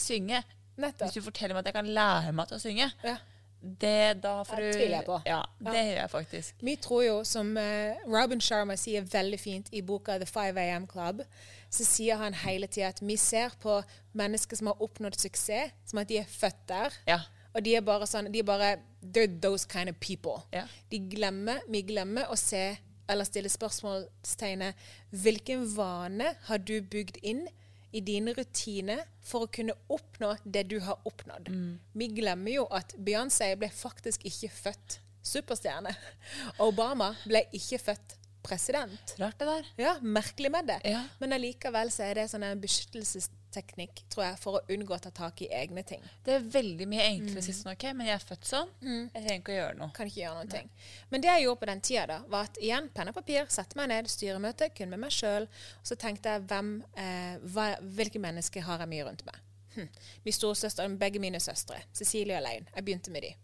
[0.00, 0.40] synge.
[0.76, 1.06] Nettopp.
[1.10, 3.16] Hvis du forteller meg at jeg kan lære meg til å synge, Ja.
[3.60, 5.20] Det da får Det tviler jeg på.
[5.26, 6.54] Ja, det gjør jeg faktisk.
[6.62, 10.86] Vi tror jo, som eh, Robin Sharma sier veldig fint i boka The 5 AM
[10.90, 11.22] Club,
[11.70, 13.80] så sier han hele tida at vi ser på
[14.16, 17.00] mennesker som har oppnådd suksess, som at de er født der.
[17.08, 17.20] Ja.
[17.56, 20.42] Og de er bare sånn De er bare They're those kind of people.
[20.52, 20.66] Ja.
[20.90, 22.76] De glemmer, vi glemmer å se
[23.08, 24.74] eller stille spørsmålstegnet
[25.14, 27.46] Hvilken vane har du bygd inn
[27.96, 31.48] i dine rutiner for å kunne oppnå det du har oppnådd?
[31.96, 35.94] Vi glemmer jo at Beyoncé ble faktisk ikke født superstjerne.
[36.68, 39.14] Obama ble ikke født president.
[39.20, 39.72] Rart det der.
[39.80, 40.78] Ja, merkelig med det.
[40.88, 41.02] Ja.
[41.20, 45.12] Men allikevel så er det sånn en beskyttelsesteknikk, tror jeg, for å unngå å ta
[45.14, 46.04] tak i egne ting.
[46.24, 48.70] Det er veldig mye enklere å si sånn OK, men jeg er født sånn.
[48.82, 49.90] Jeg trenger ikke å gjøre noe.
[49.96, 50.70] Kan ikke gjøre noen ting.
[51.12, 53.78] Men det jeg gjorde på den tida, da, var at igjen, penn og papir, sette
[53.80, 55.48] meg ned, styremøte, kun med meg sjøl.
[55.86, 59.42] Så tenkte jeg hvem, eh, hva, hvilke mennesker har jeg mye rundt meg?
[59.76, 59.88] Hm.
[60.24, 61.82] Min storesøster, begge mine søstre.
[61.92, 62.68] Cecilie og Lein.
[62.74, 63.34] Jeg begynte med de.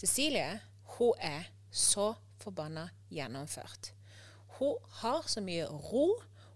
[0.00, 0.60] Cecilie,
[0.96, 3.92] hun er så forbanna gjennomført.
[4.60, 6.06] Hun har så mye ro.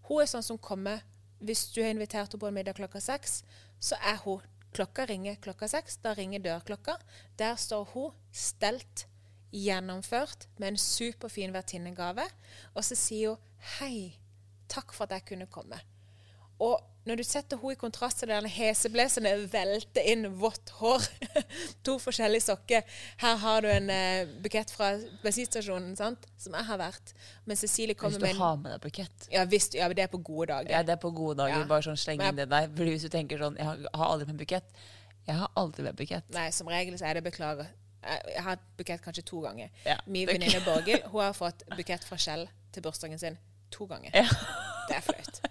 [0.08, 1.02] Hun er sånn som kommer
[1.44, 3.42] Hvis du har invitert henne på en middag klokka seks,
[3.82, 4.40] så er hun
[4.74, 6.00] Klokka ringer klokka seks.
[6.02, 6.96] Da ringer dørklokka.
[7.38, 9.06] Der står hun stelt,
[9.54, 12.24] gjennomført, med en superfin vertinnegave.
[12.74, 13.38] Og så sier hun
[13.78, 14.18] 'Hei,
[14.68, 15.78] takk for at jeg kunne komme'.
[16.58, 21.04] Og når du setter henne i kontrast til den heseblesende velte inn vått hår,
[21.86, 22.82] to forskjellige sokker
[23.20, 27.14] Her har du en eh, bukett fra bensinstasjonen, sant, som jeg har vært.
[27.44, 29.28] Men Cecilie Hvis kommer du med har med deg bukett.
[29.32, 30.72] Ja visst, ja, det er på gode dager.
[30.72, 31.60] Ja, det er på gode dager.
[31.60, 31.70] Ja.
[31.70, 32.68] Bare sånn sleng inn det der.
[32.72, 34.84] Fordi hvis du tenker sånn Jeg har, har aldri med bukett.
[35.24, 36.28] Jeg har aldri med bukett.
[36.36, 37.68] Nei, som regel så er det beklager.
[38.04, 39.72] Jeg har hatt bukett kanskje to ganger.
[39.84, 43.38] Ja, Min venninne Borghild hun har fått bukett fra Kjell til bursdagen sin
[43.72, 44.12] to ganger.
[44.12, 44.28] Ja.
[44.88, 45.44] Det er flaut.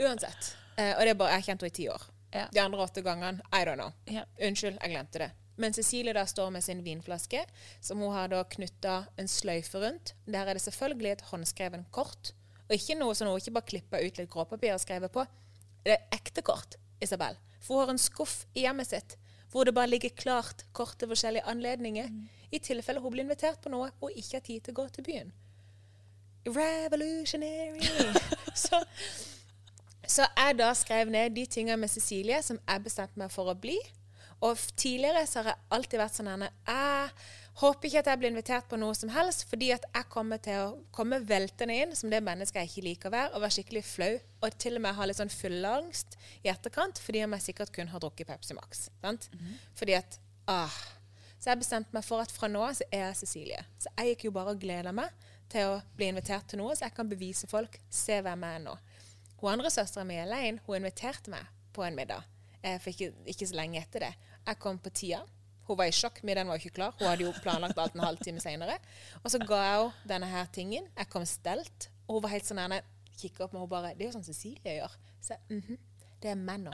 [0.00, 0.54] Uansett.
[0.76, 2.04] Eh, og det er bare, jeg har kjent henne i ti år.
[2.34, 2.44] Ja.
[2.50, 3.92] De andre åtte gangene, I don't know.
[4.10, 4.24] Ja.
[4.42, 5.30] Unnskyld, jeg glemte det.
[5.56, 7.44] Men Cecilie da står med sin vinflaske,
[7.80, 10.14] som hun har da knytta en sløyfe rundt.
[10.26, 12.32] Der er det selvfølgelig et håndskreven kort.
[12.66, 15.26] Og ikke noe som hun ikke bare klippa ut litt gråpapir og skrevet på.
[15.84, 17.38] Det er ekte kort, Isabel.
[17.60, 19.18] For hun har en skuff i hjemmet sitt
[19.54, 22.08] hvor det bare ligger klart kort til forskjellige anledninger.
[22.50, 25.06] I tilfelle hun blir invitert på noe og ikke har tid til å gå til
[25.06, 25.30] byen.
[26.44, 27.86] Revolutionary.
[28.64, 28.80] så,
[30.10, 33.58] så jeg da skrev ned de tingene med Cecilie som jeg bestemte meg for å
[33.58, 33.78] bli.
[34.44, 37.12] Og tidligere så har jeg alltid vært sånn her Jeg
[37.60, 40.58] håper ikke at jeg blir invitert på noe som helst, fordi at jeg kommer til
[40.60, 43.84] å komme veltende inn som det mennesket jeg ikke liker å være, og være skikkelig
[43.86, 44.10] flau.
[44.42, 47.92] Og til og med ha litt sånn fullangst i etterkant fordi om jeg sikkert kun
[47.94, 48.88] har drukket Pepsi Max.
[49.00, 49.30] Sant?
[49.78, 50.18] Fordi at
[50.50, 50.82] ah.
[51.38, 53.64] Så jeg bestemte meg for at fra nå av så er jeg Cecilie.
[53.78, 55.12] Så jeg gikk jo bare og gleda meg
[55.52, 57.76] til å bli invitert til noe, så jeg kan bevise folk.
[57.92, 58.76] Se hvem jeg er nå.
[59.44, 61.44] Hun andre søstera mi, Elaine, hun inviterte meg
[61.76, 62.24] på en middag.
[62.80, 64.14] For ikke, ikke så lenge etter det.
[64.46, 65.18] Jeg kom på tida.
[65.68, 66.94] Hun var i sjokk, middagen var ikke klar.
[66.96, 68.78] Hun hadde jo planlagt alt en halvtime senere.
[69.20, 70.88] Og så ga jeg henne denne her tingen.
[70.96, 71.90] Jeg kom stelt.
[72.06, 72.80] Og hun var helt sånn nærme.
[73.20, 74.96] Kikker opp med henne bare Det er jo sånn Cecilie gjør.
[75.20, 75.82] Så jeg, mhm.
[76.22, 76.72] Det er meg nå.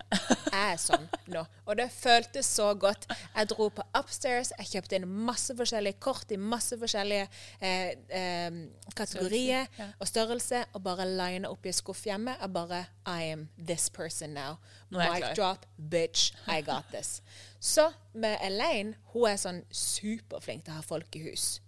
[0.50, 1.42] Jeg er sånn nå.
[1.66, 3.06] Og det føltes så godt.
[3.34, 7.26] Jeg dro på upstairs, jeg kjøpte inn masse forskjellige kort i masse forskjellige
[7.58, 8.60] eh, eh,
[8.94, 9.88] kategorier ja.
[9.98, 12.36] og størrelse, og bare lina opp i skuff hjemme.
[12.38, 14.58] Jeg bare I am this person now.
[14.90, 17.20] Mic drop, bitch, I got this.
[17.60, 21.60] Så med Elaine, hun er sånn superflink til å ha folk i hus.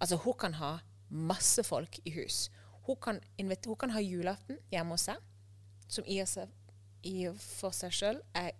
[0.00, 0.78] Altså, hun kan ha
[1.10, 2.48] masse folk i hus.
[2.86, 5.18] Hun kan, hun kan ha julaften hjemme hos seg,
[5.90, 6.48] som i, seg,
[7.06, 8.52] i for seg sjøl er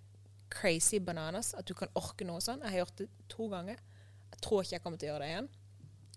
[0.51, 1.53] crazy bananas.
[1.59, 2.63] At du kan orke noe sånn.
[2.65, 3.83] Jeg har gjort det to ganger.
[4.31, 5.51] Jeg tror ikke jeg kommer til å gjøre det igjen.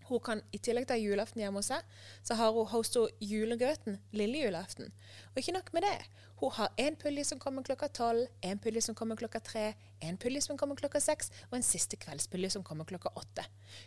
[0.09, 4.43] Hun kan, I tillegg til julaften hjemme hos seg, så har hun hosta julegrøten lille
[4.45, 4.91] julaften.
[5.31, 5.97] Og ikke nok med det.
[6.43, 9.61] Hun har en pulje som kommer klokka tolv, en pulje som kommer klokka tre,
[10.03, 13.45] en pulje som kommer klokka seks, og en siste kveldspulje som kommer klokka åtte.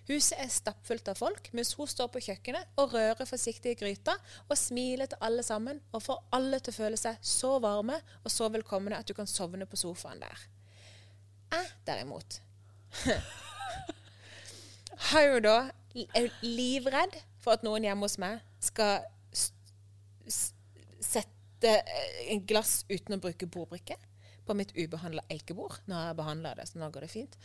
[0.08, 4.14] Huset er stappfullt av folk, mens hun står på kjøkkenet og rører forsiktig i gryta
[4.46, 8.32] og smiler til alle sammen og får alle til å føle seg så varme og
[8.32, 10.48] så velkomne at du kan sovne på sofaen der.
[11.52, 12.40] Jeg, derimot
[15.10, 15.58] har jo da
[16.04, 19.06] er livredd for at noen hjemme hos meg skal
[20.26, 23.96] sette eh, en glass uten å bruke bordbrikke
[24.46, 25.80] på mitt ubehandla eikebord.
[25.86, 27.36] Nå har jeg behandla det, så nå går det fint.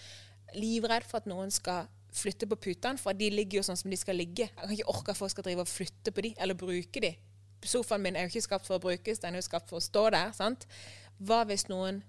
[0.57, 3.99] Livredd for at noen skal flytte på putene, for de ligger jo sånn som de
[3.99, 4.49] skal ligge.
[4.49, 7.13] Jeg kan ikke orke at folk skal drive og flytte på de, eller bruke de.
[7.63, 9.85] Sofaen min er jo ikke skapt for å brukes, den er jo skapt for å
[9.85, 10.33] stå der.
[10.35, 10.67] sant?
[11.21, 12.01] Hva hvis noen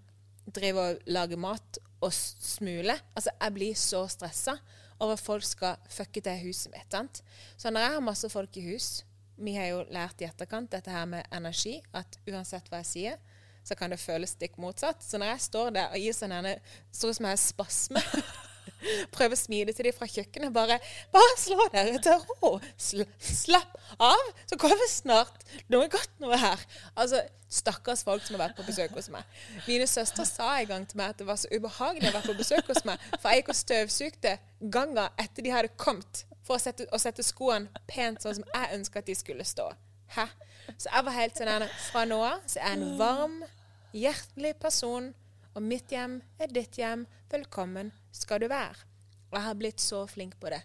[0.48, 3.02] driver og lager mat og smuler?
[3.14, 4.57] Altså, jeg blir så stressa
[5.03, 6.88] over at folk skal fucke til huset mitt.
[6.91, 7.23] sant?
[7.57, 9.03] Så når jeg har masse folk i hus
[9.43, 13.17] Vi har jo lært i etterkant dette her med energi, at uansett hva jeg sier,
[13.65, 15.03] så kan det føles stikk motsatt.
[15.03, 16.53] Så når jeg står der og gir sånn henne
[16.93, 18.03] Står som jeg har spasme
[19.14, 20.53] Prøver å smile til dem fra kjøkkenet.
[20.55, 20.79] Bare,
[21.14, 22.57] bare slå dere til ro.
[22.77, 26.66] Sl slapp av, så kommer snart noe godt noe her.
[26.97, 29.27] Altså, Stakkars folk som har vært på besøk hos meg.
[29.66, 32.37] Mine søstre sa en gang til meg at det var så ubehagelig å være på
[32.38, 34.33] besøk hos meg, for jeg gikk og støvsugde
[34.73, 38.79] ganger etter de hadde kommet, for å sette, å sette skoene pent sånn som jeg
[38.79, 39.68] ønska at de skulle stå.
[40.16, 40.25] Hæ?
[40.79, 43.38] Så jeg var helt sånn Fra nå av så er jeg en varm,
[43.92, 45.12] hjertelig person,
[45.53, 47.07] og mitt hjem er ditt hjem.
[47.33, 48.87] Velkommen skal du være.
[49.31, 50.62] Og jeg har blitt så flink på det.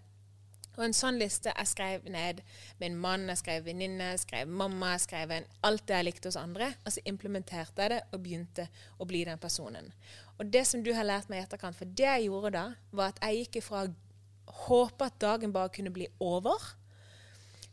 [0.77, 2.43] Og en sånn liste jeg skrev ned
[2.81, 6.29] min mann, jeg skrev venninne, jeg skrev mamma, jeg skrev en, alt det jeg likte
[6.29, 6.69] hos andre.
[6.85, 8.67] Og så implementerte jeg det og begynte
[9.01, 9.89] å bli den personen.
[10.37, 13.15] Og det som du har lært meg i etterkant, for det jeg gjorde da, var
[13.15, 13.95] at jeg gikk ifra å
[14.67, 16.61] håpe at dagen bare kunne bli over,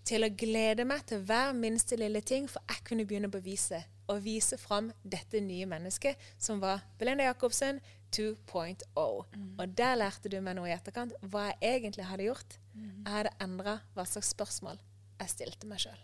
[0.05, 3.83] til å glede meg til hver minste lille ting, for jeg kunne begynne å bevise
[4.13, 7.79] og vise fram dette nye mennesket som var Belinda Jacobsen
[8.13, 8.85] 2.0.
[8.97, 12.59] Og der lærte du meg noe i etterkant, hva jeg egentlig hadde gjort.
[12.77, 14.77] Jeg hadde endra hva slags spørsmål
[15.23, 16.01] jeg stilte meg sjøl.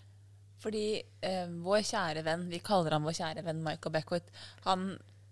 [0.61, 0.85] Fordi
[1.25, 4.33] eh, vår kjære venn, vi kaller han vår kjære venn Michael Beckwith,
[4.67, 4.91] han,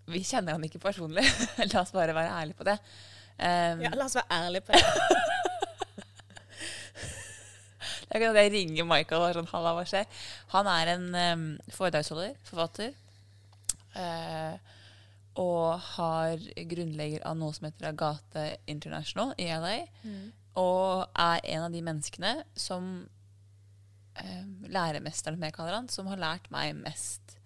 [0.08, 1.24] vi kjenner han ikke personlig.
[1.72, 2.78] La oss bare være ærlige på det.
[3.38, 5.18] Um, Ja, la oss være ærlige på det.
[8.08, 10.08] Jeg ringer Michael og sånn, Halla, hva skjer?
[10.54, 12.94] Han er en um, foredragsholder, forfatter.
[13.98, 14.56] uh,
[15.38, 16.40] og har
[16.70, 19.76] grunnlegger av noe som heter Agate International i LA.
[20.58, 22.88] Og er en av de menneskene som
[24.18, 27.36] eh, læremesteren, som jeg kaller han, som har lært meg mest.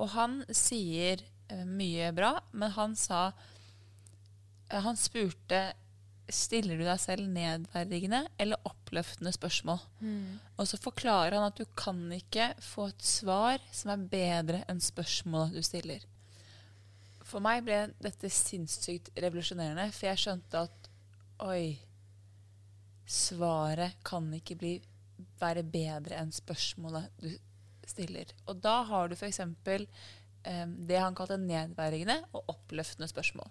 [0.00, 1.20] Og han sier
[1.52, 5.60] uh, mye bra, men han sa uh, Han spurte
[6.32, 9.82] Stiller du deg selv nedverdigende eller oppløftende spørsmål?
[10.56, 14.80] Og så forklarer han at du kan ikke få et svar som er bedre enn
[14.80, 16.06] spørsmålet du stiller.
[17.24, 20.90] For meg ble dette sinnssykt revolusjonerende, for jeg skjønte at
[21.44, 21.76] oi,
[23.04, 24.74] svaret kan ikke bli,
[25.40, 27.32] være bedre enn spørsmålet du
[27.88, 28.30] stiller.
[28.48, 29.40] Og da har du f.eks.
[30.44, 33.48] Um, det han kalte nedverdigende og oppløftende spørsmål.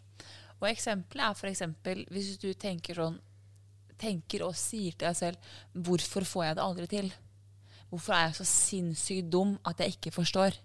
[0.64, 1.64] Og eksempelet er f.eks.
[2.16, 3.20] hvis du tenker sånn
[4.04, 5.38] tenker og sier til deg selv
[5.76, 7.14] 'Hvorfor får jeg det aldri til?'
[7.90, 10.56] Hvorfor er jeg så sinnssykt dum at jeg ikke forstår?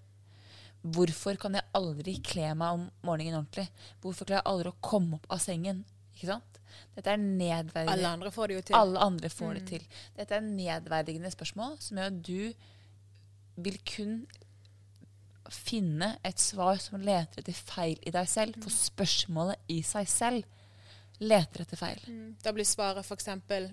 [0.81, 3.69] Hvorfor kan jeg aldri kle meg om morgenen ordentlig?
[4.01, 5.85] Hvorfor klarer jeg aldri å komme opp av sengen?
[6.15, 6.61] Ikke sant?
[6.97, 7.93] Dette er nedverdigende.
[7.93, 8.77] Alle andre får det jo til.
[8.79, 9.85] Alle andre får det til.
[10.17, 12.53] Dette er nedverdigende spørsmål som gjør at du
[13.67, 14.15] vil kun
[15.55, 18.59] finne et svar som leter etter feil i deg selv.
[18.63, 20.57] For spørsmålet i seg selv
[21.19, 22.03] leter etter feil.
[22.43, 23.31] Da blir svaret f.eks.: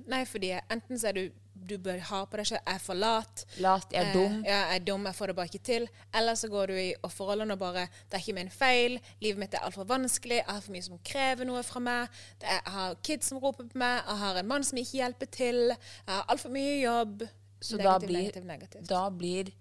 [0.10, 1.26] Nei, fordi enten så er du
[1.66, 2.60] du bør ha på deg sjøl.
[2.60, 3.44] Jeg er for lat.
[3.64, 4.34] Lat, jeg er dum.
[4.42, 5.88] Eh, ja, jeg er dum, jeg får det bare ikke til.
[6.20, 9.00] Eller så går du i offerrollen og bare Det er ikke min feil.
[9.24, 10.42] Livet mitt er altfor vanskelig.
[10.42, 12.20] Jeg har for mye som krever noe fra meg.
[12.42, 14.04] Det er, jeg har kids som roper på meg.
[14.04, 15.62] Jeg har en mann som ikke hjelper til.
[15.72, 17.26] Jeg har altfor mye jobb.
[17.62, 18.88] Så negativ, da blir, negativ, negativ.
[18.92, 19.54] Da blir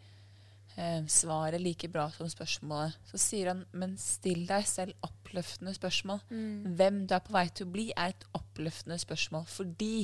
[0.76, 2.96] eh, svaret like bra som spørsmålet.
[3.10, 6.20] Så sier han, men still deg selv oppløftende spørsmål.
[6.30, 6.74] Mm.
[6.78, 9.48] Hvem du er på vei til å bli, er et oppløftende spørsmål.
[9.50, 9.96] Fordi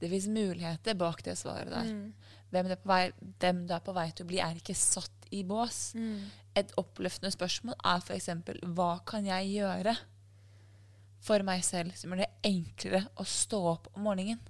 [0.00, 1.92] det fins muligheter bak det svaret der.
[1.92, 2.34] Mm.
[2.50, 3.04] Hvem, du er på vei,
[3.40, 5.94] hvem du er på vei til å bli, er ikke satt i bås.
[5.96, 6.26] Mm.
[6.56, 8.30] Et oppløftende spørsmål er f.eks.:
[8.76, 9.96] Hva kan jeg gjøre
[11.26, 14.40] for meg selv som gjør det enklere å stå opp om morgenen?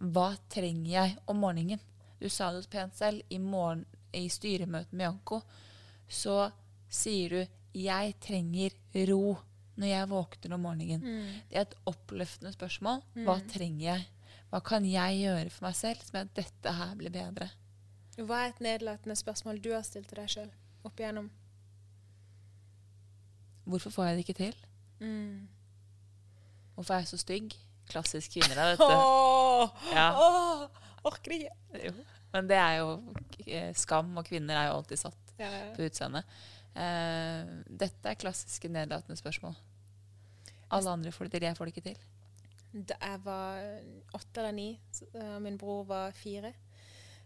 [0.00, 1.82] Hva trenger jeg om morgenen?
[2.20, 3.22] Du sa det pent selv.
[3.32, 5.40] I, morgen, i styremøtet med Janko
[6.10, 6.50] så
[6.90, 8.70] sier du 'jeg trenger
[9.06, 9.38] ro'
[9.76, 11.00] når jeg våkner om morgenen.
[11.48, 13.02] Det er et oppløftende spørsmål.
[13.14, 14.06] Hva trenger jeg?
[14.52, 17.50] Hva kan jeg gjøre for meg selv som gjør at dette her blir bedre?
[18.18, 20.50] Hva er et nedlatende spørsmål du har stilt til deg sjøl
[20.84, 21.30] opp igjennom?
[23.64, 24.56] Hvorfor får jeg det ikke til?
[25.00, 25.48] Mm.
[26.74, 27.54] Hvorfor er jeg så stygg?
[27.90, 28.84] Klassisk kvinner, da, vet du.
[28.84, 30.06] Åh, Ja.
[30.14, 30.68] åh,
[31.04, 31.50] orker ikke.
[31.84, 31.92] Jo.
[32.32, 32.90] Men det er jo
[33.46, 35.66] eh, skam, og kvinner er jo alltid satt Ja, ja.
[35.74, 36.24] på utseendet.
[36.78, 37.50] Eh,
[37.82, 39.56] dette er klassiske nedlatende spørsmål.
[40.70, 42.02] Alle andre får det til, jeg får det ikke til.
[42.86, 43.64] Da jeg var
[44.14, 46.52] åtte eller ni, så, eh, min bror var fire,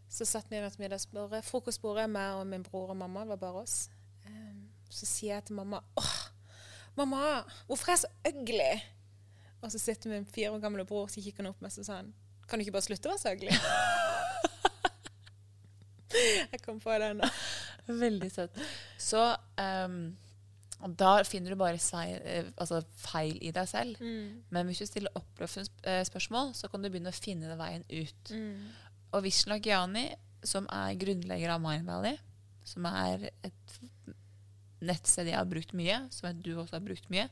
[0.08, 3.62] så satt vi rundt middagsbordet, frokostbordet, meg og min bror og mamma, det var bare
[3.66, 3.76] oss.
[4.94, 6.16] Så sier jeg til mamma åh,
[6.96, 8.80] mamma, hvorfor er jeg så ugly?
[9.64, 11.96] Og så sitter min fire år gamle bror, så kikker han opp meg og sa
[11.98, 12.12] han,
[12.46, 13.50] kan du ikke bare slutte å være så ugly?
[16.52, 17.30] jeg kom på det nå.
[17.88, 18.60] Veldig søtt.
[19.00, 19.22] Så
[19.60, 19.98] um,
[20.98, 24.00] da finner du bare feil, eh, altså feil i deg selv.
[24.52, 28.34] Men hvis du stiller oppløftende eh, spørsmål, så kan du begynne å finne veien ut.
[29.14, 30.08] Og Vishnu Gyani,
[30.44, 32.18] som er grunnlegger av Mind Valley,
[32.68, 33.78] som er et
[34.84, 37.28] nettsted jeg har brukt mye, som du også har brukt mye,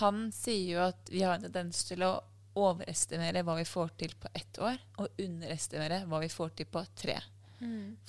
[0.00, 2.16] han sier jo at vi har en tendens til å
[2.58, 6.82] overestimere hva vi får til på ett år, og underestimere hva vi får til på
[6.98, 7.16] tre.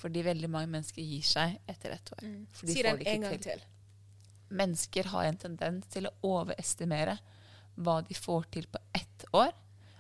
[0.02, 2.26] Fordi veldig mange mennesker gir seg etter ett år.
[2.52, 3.44] For de Si får den en gang til.
[3.52, 3.62] til.
[4.56, 7.18] Mennesker har en tendens til å overestimere
[7.76, 9.52] hva de får til på ett år,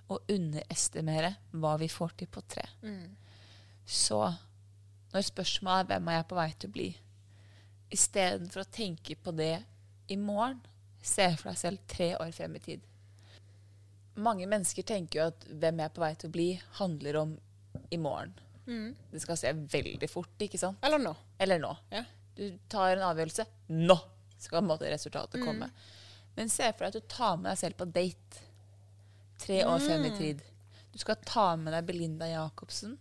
[0.07, 2.65] og underestimere hva vi får til på tre.
[3.85, 4.19] Så
[5.13, 6.89] når spørsmålet er hvem er jeg på vei til å bli,
[7.95, 9.63] istedenfor å tenke på det
[10.11, 10.61] i morgen,
[11.01, 12.85] se for deg selv tre år frem i tid.
[14.15, 16.47] Mange mennesker tenker jo at hvem jeg er på vei til å bli,
[16.79, 17.35] handler om
[17.91, 18.33] i morgen.
[19.11, 20.81] Det skal skje veldig fort, ikke sant?
[20.85, 21.13] Eller nå.
[21.41, 21.71] Eller nå.
[21.93, 22.03] Ja.
[22.35, 23.45] Du tar en avgjørelse.
[23.75, 23.97] Nå
[24.41, 25.69] skal måte resultatet komme.
[26.35, 28.43] Men se for deg at du tar med deg selv på date
[29.39, 30.43] tre år frem i tid.
[30.91, 32.97] Du skal ta med deg Belinda Jacobsen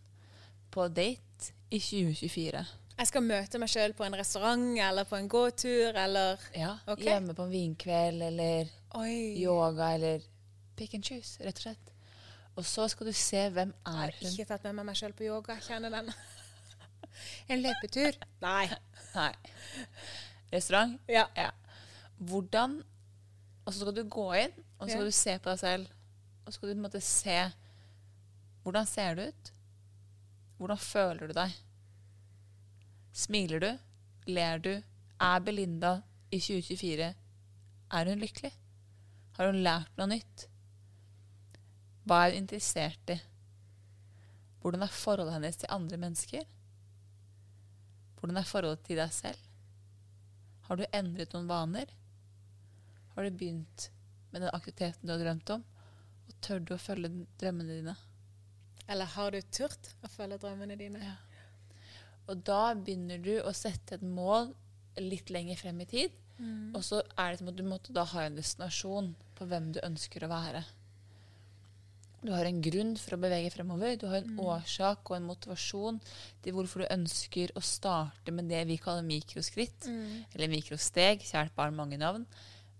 [0.74, 2.64] på date i 2024.
[2.94, 7.08] Jeg skal møte meg sjøl på en restaurant eller på en gåtur eller Ja, okay.
[7.08, 9.34] Hjemme på en vinkveld eller Oi.
[9.42, 10.22] yoga eller
[10.78, 11.93] pick and choose, rett og slett.
[12.56, 14.20] Og så skal du se hvem er hun.
[14.20, 15.56] Jeg har ikke tatt med meg meg sjøl på yoga.
[15.64, 16.12] Kjenner den.
[17.48, 18.16] En løpetur?
[18.42, 18.64] Nei.
[19.14, 19.30] Nei.
[20.52, 20.96] Restaurant?
[21.08, 21.26] Ja.
[21.38, 21.50] Ja.
[22.18, 22.80] Hvordan
[23.64, 25.10] Og så skal du gå inn, og så skal Ja.
[25.10, 25.92] du se på deg selv.
[26.44, 27.36] Og så skal du på en måte se
[28.64, 29.52] Hvordan ser du ut?
[30.58, 31.54] Hvordan føler du deg?
[33.14, 33.70] Smiler du?
[34.26, 34.72] Ler du?
[35.20, 35.94] Er Belinda
[36.32, 37.14] i 2024
[37.94, 38.52] Er hun lykkelig?
[39.38, 40.48] Har hun lært noe nytt?
[42.04, 43.18] Hva er hun interessert i?
[44.60, 46.46] Hvordan er forholdet hennes til andre mennesker?
[48.18, 49.50] Hvordan er forholdet til deg selv?
[50.68, 51.90] Har du endret noen vaner?
[53.14, 53.90] Har du begynt
[54.32, 55.64] med den aktiviteten du har drømt om?
[56.28, 57.96] Og tør du å følge drømmene dine?
[58.88, 61.00] Eller har du turt å følge drømmene dine?
[61.04, 61.16] Ja.
[62.28, 64.54] Og da begynner du å sette et mål
[65.00, 66.12] litt lenger frem i tid.
[66.74, 69.80] Og så er det som at du måtte da ha en destinasjon på hvem du
[69.84, 70.64] ønsker å være.
[72.24, 73.98] Du har en grunn for å bevege fremover.
[74.00, 75.98] Du har en årsak og en motivasjon
[76.44, 79.90] til hvorfor du ønsker å starte med det vi kaller mikroskritt,
[80.32, 82.24] eller mikrosteg, kjært barn mange navn,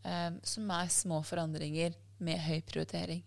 [0.01, 1.93] um, som er små forandringer
[2.25, 3.21] med høy prioritering.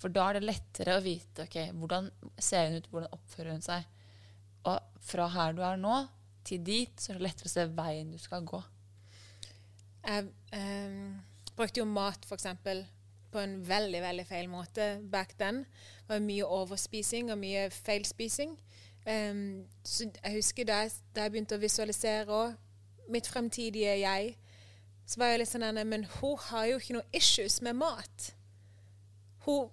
[0.00, 2.10] For da er det lettere å vite ok, hvordan
[2.40, 3.86] ser hun ut, hvordan oppfører hun seg.
[4.66, 6.02] Og fra her du er nå,
[6.50, 8.58] til dit, så er det lettere å se veien du skal gå.
[10.02, 11.20] Jeg um,
[11.54, 12.82] brukte jo mat, for eksempel,
[13.30, 15.64] på en veldig, veldig feil måte back then.
[16.06, 18.56] Det var mye overspising og mye feilspising.
[19.06, 24.34] Um, så jeg husker da jeg, da jeg begynte å visualisere òg mitt fremtidige jeg,
[25.06, 28.32] så var jeg litt sånn denne, Men hun har jo ikke noe issues med mat.
[29.46, 29.70] Hun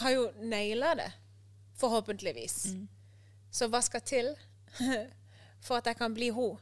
[0.00, 1.10] har jo naila det.
[1.78, 2.56] Forhåpentligvis.
[3.50, 4.32] Så hva skal til
[5.64, 6.58] for at jeg kan bli hun?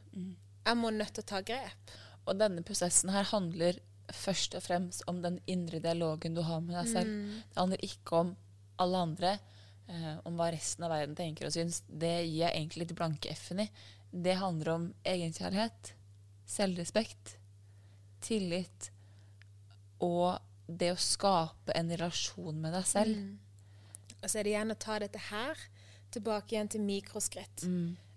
[0.65, 1.95] Jeg må nødt til å ta grep.
[2.29, 3.79] Og denne prosessen her handler
[4.15, 7.15] først og fremst om den indre dialogen du har med deg selv.
[7.49, 8.35] Det handler ikke om
[8.79, 9.39] alle andre,
[9.87, 11.81] eh, om hva resten av verden tenker og syns.
[11.87, 13.69] Det gir jeg egentlig litt blanke f-en i.
[14.11, 15.93] Det handler om egenkjærlighet,
[16.49, 17.35] selvrespekt,
[18.21, 18.91] tillit
[20.01, 23.15] og det å skape en relasjon med deg selv.
[24.19, 25.59] Og så er det igjen å ta dette her
[26.13, 27.65] tilbake igjen til mikroskritt.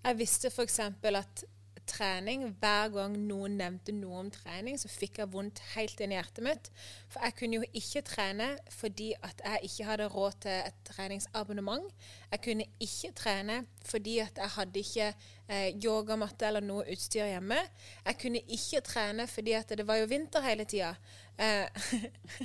[0.03, 0.78] Jeg visste f.eks.
[0.80, 1.45] at
[1.88, 6.18] trening, hver gang noen nevnte noe om trening, så fikk jeg vondt helt inn i
[6.18, 6.70] hjertet mitt.
[7.12, 11.88] For jeg kunne jo ikke trene fordi at jeg ikke hadde råd til et treningsabonnement.
[12.32, 15.08] Jeg kunne ikke trene fordi at jeg hadde ikke
[15.48, 17.58] eh, yogamatte eller noe utstyr hjemme.
[18.06, 20.94] Jeg kunne ikke trene fordi at det var jo vinter hele tida.
[21.38, 21.68] Eh,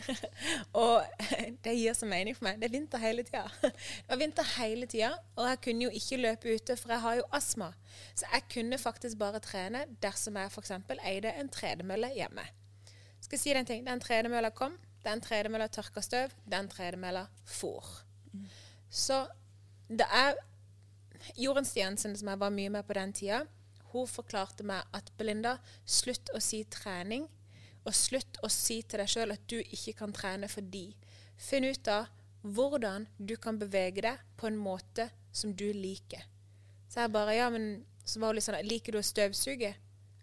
[0.84, 1.04] og
[1.64, 2.60] det gir så mening for meg.
[2.62, 3.44] Det er vinter hele tida.
[3.62, 7.20] Det var vinter hele tida, og jeg kunne jo ikke løpe ute, for jeg har
[7.20, 7.72] jo astma.
[8.16, 10.76] Så jeg kunne faktisk bare trene dersom jeg f.eks.
[11.04, 12.46] eide en tredemølle hjemme.
[13.22, 13.86] Skal si den ting?
[13.88, 17.86] Den tredemølla kom, den tredemølla tørka støv, den tredemølla for.
[18.90, 19.26] Så
[19.90, 20.38] det er
[21.36, 23.44] Jorunn Stiansen, som jeg var mye med på den tida,
[23.92, 27.28] hun forklarte meg at Belinda, slutt å si trening,
[27.88, 30.90] og slutt å si til deg sjøl at du ikke kan trene fordi.
[31.40, 32.10] Finn ut av
[32.44, 36.24] hvordan du kan bevege deg på en måte som du liker.
[36.88, 39.74] Så jeg bare Ja, men så var hun litt sånn Liker du å støvsuge?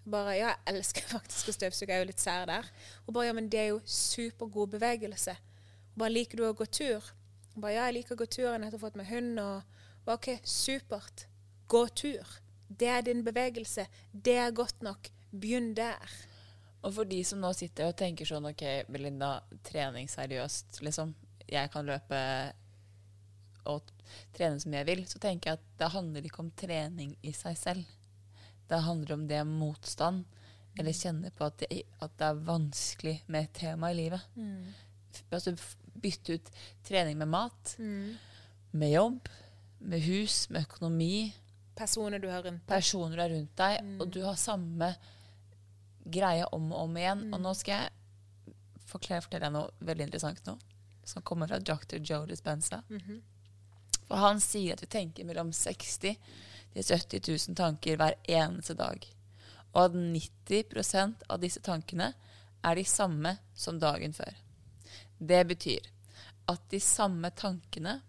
[0.05, 1.91] Bare Ja, jeg elsker faktisk å støvsuge.
[1.93, 2.71] Jeg er jo litt sær der.
[3.07, 5.37] Hun bare Ja, men det er jo supergod bevegelse.
[5.93, 7.13] Og bare Liker du å gå tur?
[7.55, 8.47] Og bare Ja, jeg liker å gå tur.
[8.47, 9.41] Jeg har nettopp fått meg hund.
[9.41, 11.27] Og bare OK, supert.
[11.69, 12.39] Gå tur.
[12.69, 13.87] Det er din bevegelse.
[14.13, 15.13] Det er godt nok.
[15.31, 16.17] Begynn der.
[16.85, 21.15] Og for de som nå sitter og tenker sånn OK, Belinda, trening seriøst, liksom.
[21.49, 22.21] Jeg kan løpe
[23.71, 23.91] og
[24.37, 25.05] trene som jeg vil.
[25.09, 27.95] Så tenker jeg at det handler ikke om trening i seg selv.
[28.69, 30.25] Det handler om det motstand.
[30.75, 34.25] Eller kjenne på at det, at det er vanskelig med et tema i livet.
[34.35, 34.73] Mm.
[35.31, 35.55] Altså
[36.03, 36.51] bytte ut
[36.85, 37.77] trening med mat,
[38.75, 39.31] med jobb,
[39.79, 41.33] med hus, med økonomi,
[41.75, 42.71] Personer du har rundt deg.
[42.71, 44.93] personer er rundt deg, og du har samme
[46.05, 47.27] greie om og om igjen.
[47.35, 48.55] Og nå skal jeg
[48.89, 50.57] forklare, fortelle deg noe veldig interessant nå,
[51.05, 52.01] som kommer fra Dr.
[52.01, 52.83] Joe Dispenza.
[54.05, 55.89] For han sier at vi tenker mellom 60
[56.75, 59.07] til 70 000 tanker hver eneste dag.
[59.75, 62.13] Og at 90% av disse tankene
[62.65, 64.35] er de samme som dagen før.
[65.19, 65.91] Det betyr
[66.51, 68.01] at de samme tankene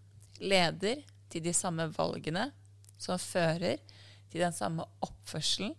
[0.42, 2.50] leder til de samme valgene
[3.00, 3.80] som fører
[4.32, 5.76] til den samme oppførselen,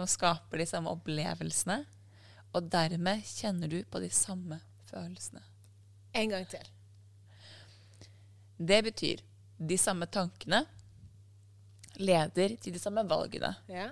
[0.00, 1.82] som skaper de samme opplevelsene,
[2.56, 5.42] og dermed kjenner du på de samme følelsene.
[6.16, 6.64] En gang til.
[8.58, 9.20] Det betyr
[9.60, 10.62] de samme tankene
[12.00, 13.90] leder til de samme valgene, Ja.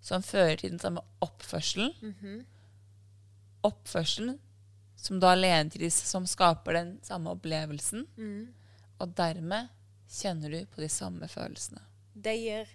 [0.00, 2.44] som fører til den samme oppførselen.
[3.64, 4.38] Oppførselen
[4.98, 8.06] som da leder til de som skaper den samme opplevelsen,
[9.00, 9.68] og dermed
[10.10, 11.80] kjenner du på de samme følelsene.
[12.14, 12.68] Det gir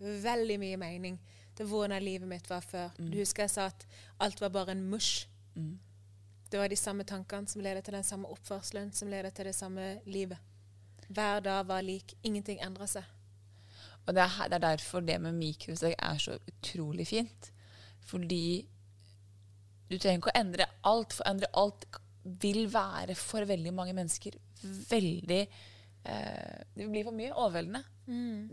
[0.00, 1.18] veldig mye mening
[1.56, 2.92] til hvordan livet mitt var før.
[2.98, 3.86] Du husker jeg sa at
[4.20, 5.28] alt var bare en mush.
[6.52, 9.54] Det var de samme tankene som ledet til den samme oppførselen, som ledet til det
[9.54, 10.38] samme livet.
[11.08, 12.14] Hver dag var lik.
[12.22, 13.04] Ingenting endra seg.
[14.06, 17.52] Og det er, det er derfor det med mikrosteg er så utrolig fint.
[18.04, 18.66] Fordi
[19.90, 21.86] du trenger ikke å endre alt, for å endre alt
[22.42, 27.82] vil være for veldig mange mennesker veldig eh, Det blir for mye overveldende.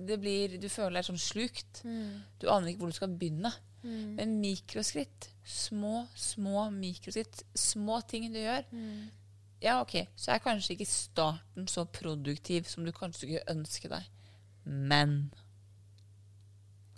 [0.07, 1.81] Det blir, du føler deg sånn slukt.
[2.39, 3.51] Du aner ikke hvor du skal begynne.
[3.81, 8.65] Men mikroskritt, små, små mikroskritt, små ting du gjør
[9.61, 14.03] Ja, OK, så er kanskje ikke starten så produktiv som du kanskje skulle ønske deg.
[14.65, 15.31] Men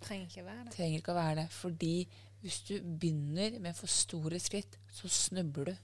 [0.02, 0.74] Trenger ikke være det.
[0.74, 1.48] trenger ikke å være det.
[1.54, 2.08] Fordi
[2.42, 5.76] hvis du begynner med for store skritt, så snubler du.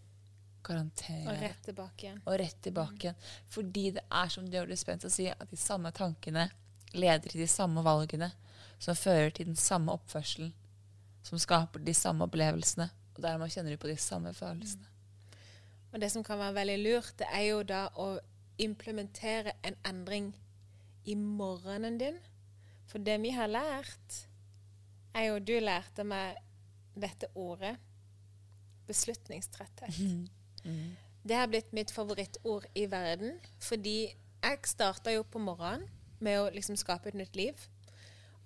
[0.68, 1.28] Garanterer.
[1.32, 2.22] Og rett tilbake igjen.
[2.26, 3.20] Og rett tilbake igjen.
[3.54, 6.50] Fordi det er som Joe å sier, at de samme tankene
[6.94, 8.32] leder til de samme valgene,
[8.80, 10.54] som fører til den samme oppførselen,
[11.24, 12.90] som skaper de samme opplevelsene.
[13.16, 14.86] Og dermed kjenner du på de samme følelsene.
[15.94, 18.10] Og det som kan være veldig lurt, det er jo da å
[18.62, 20.34] implementere en endring
[21.08, 22.20] i morgenen din.
[22.88, 24.24] For det vi har lært,
[25.18, 26.38] er jo Du lærte meg
[26.94, 27.78] dette ordet
[28.88, 29.98] beslutningstretthet.
[31.28, 34.14] Det har blitt mitt favorittord i verden, fordi
[34.44, 35.88] jeg starta jo på morgenen
[36.24, 37.68] med å liksom skape et nytt liv.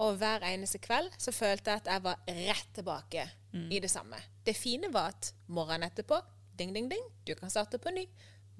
[0.01, 3.25] Og hver eneste kveld så følte jeg at jeg var rett tilbake
[3.69, 4.17] i det samme.
[4.45, 6.17] Det fine var at morgenen etterpå,
[6.57, 8.07] ding, ding, ding, du kan starte på ny.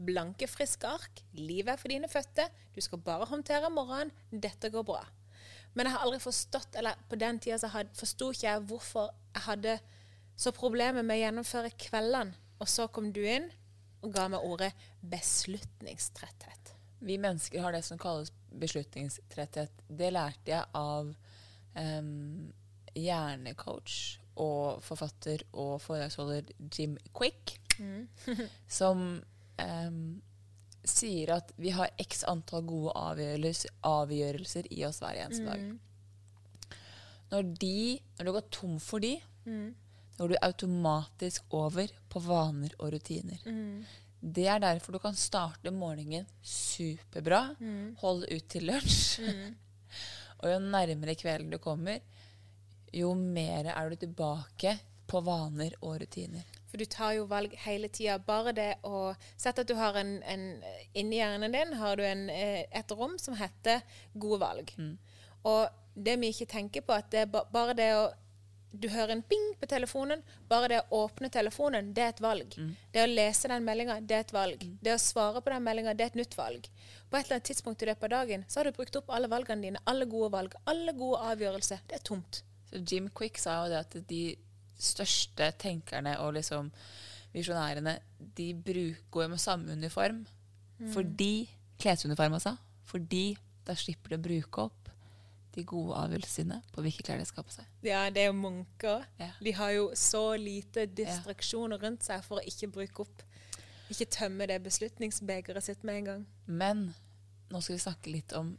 [0.02, 1.22] blanke, friske ark.
[1.34, 2.48] Livet er for dine fødte.
[2.76, 4.12] Du skal bare håndtere morgenen.
[4.32, 5.02] Dette går bra.
[5.74, 7.58] Men jeg har aldri forstått, eller på den tida
[7.96, 9.80] forsto ikke jeg hvorfor jeg hadde
[10.36, 12.34] så problemer med å gjennomføre kveldene.
[12.62, 13.50] Og så kom du inn
[14.06, 16.76] og ga meg ordet beslutningstretthet.
[17.02, 18.30] Vi mennesker har det som kalles
[18.62, 19.74] beslutningstretthet.
[19.90, 21.10] Det lærte jeg av
[21.74, 22.52] um,
[22.94, 23.96] hjernecoach
[24.42, 27.58] og forfatter og foredragsholder Jim Quick,
[28.80, 29.06] som
[29.58, 30.04] um,
[30.86, 35.66] sier at vi har x antall gode avgjørelser, avgjørelser i oss hver eneste dag.
[37.32, 37.76] Når, de,
[38.18, 43.42] når du går tom for de, da går du automatisk over på vaner og rutiner.
[44.22, 47.48] Det er derfor du kan starte morgenen superbra,
[48.04, 49.24] holde ut til lunsj.
[50.42, 52.02] og jo nærmere kvelden du kommer,
[52.94, 54.76] jo mer er du tilbake
[55.12, 56.48] på vaner og rutiner.
[56.72, 58.16] For du tar jo valg hele tida.
[58.24, 60.46] Bare det å Sett at du har en, en
[60.96, 63.84] Inni hjernen din har du en, eh, et rom som heter
[64.14, 64.72] gode valg.
[65.44, 68.06] Og det vi ikke tenker på, at det er bare det å
[68.72, 70.22] Du hører en ping på telefonen.
[70.48, 72.56] Bare det å åpne telefonen, det er et valg.
[72.92, 74.64] Det å lese den meldinga, det er et valg.
[74.82, 76.70] Det å svare på den meldinga, det er et nytt valg.
[77.10, 79.28] På et eller annet tidspunkt i løpet av dagen så har du brukt opp alle
[79.28, 79.84] valgene dine.
[79.86, 80.56] Alle gode valg.
[80.66, 81.84] Alle gode avgjørelser.
[81.88, 82.44] Det er tomt.
[82.72, 84.24] Så Jim Quick sa jo det at de
[84.82, 86.72] største tenkerne og liksom
[87.36, 90.24] visjonærene, de bruker går jo med samme uniform.
[90.94, 91.50] Fordi
[91.82, 92.56] Klesuniform, altså.
[92.86, 94.90] Fordi da slipper de å bruke opp
[95.56, 97.68] de gode avgjørelsene på hvilke klær de skal på seg.
[97.84, 99.06] Ja, det er jo munker.
[99.20, 99.32] Ja.
[99.44, 103.28] De har jo så lite distraksjoner rundt seg for å ikke bruke opp
[103.92, 106.26] Ikke tømme det beslutningsbegeret sitt med en gang.
[106.48, 106.84] Men
[107.52, 108.54] nå skal vi snakke litt om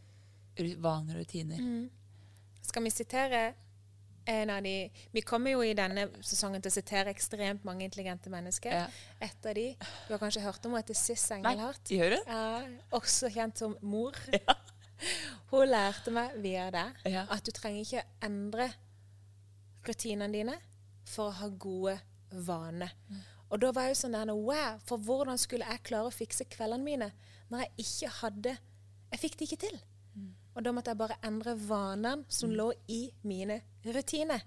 [0.84, 1.62] vaner og rutiner.
[2.62, 3.54] Skal vi sitere
[4.28, 8.30] en av de Vi kommer jo i denne sesongen til å sitere ekstremt mange intelligente
[8.30, 8.74] mennesker.
[8.76, 8.84] Ja.
[9.20, 11.90] Et av de Du har kanskje hørt om henne heter Siss Nei, Engelhardt?
[11.90, 12.18] gjør du?
[12.26, 12.62] Ja,
[12.92, 14.14] også kjent som mor.
[15.50, 17.26] Hun lærte meg via det Ja.
[17.30, 18.70] at du trenger ikke endre
[19.86, 20.56] rutinene dine
[21.08, 21.96] for å ha gode
[22.46, 22.92] vaner.
[23.52, 26.46] Og da var jeg jo sånn der, wow, for hvordan skulle jeg klare å fikse
[26.48, 27.10] kveldene mine
[27.52, 28.58] når jeg ikke hadde
[29.12, 29.74] Jeg fikk det ikke til.
[30.56, 34.40] Og da måtte jeg bare endre vanene som lå i mine rutiner.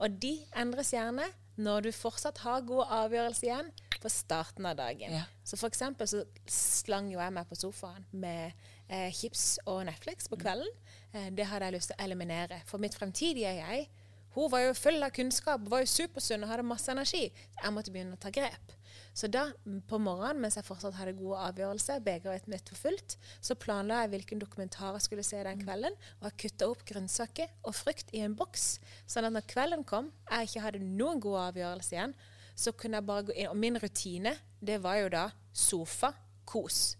[0.00, 1.26] Og de endres gjerne
[1.60, 3.68] når du fortsatt har gode avgjørelser igjen
[4.00, 5.12] på starten av dagen.
[5.12, 5.26] Ja.
[5.44, 8.52] Så for eksempel så slang jo jeg meg på sofaen med
[8.90, 10.68] eh, chips og Netflix på kvelden.
[11.14, 12.60] Eh, det hadde jeg lyst til å eliminere.
[12.68, 13.86] For mitt fremtidige jeg,
[14.34, 17.24] hun var jo full av kunnskap, var jo supersunn og hadde masse energi.
[17.56, 18.76] Så jeg måtte begynne å ta grep.
[19.14, 19.48] Så da,
[19.90, 24.12] på morgenen, mens jeg fortsatt hadde gode avgjørelser, begeret mitt var fullt, så planla jeg
[24.14, 28.22] hvilken dokumentar jeg skulle se den kvelden, og jeg kutta opp grønnsaker og frukt i
[28.26, 28.68] en boks.
[29.10, 32.14] Sånn at når kvelden kom, jeg ikke hadde noen gode avgjørelser igjen,
[32.60, 33.50] så kunne jeg bare gå inn.
[33.50, 36.14] Og min rutine, det var jo da sofa,
[36.46, 36.94] kos.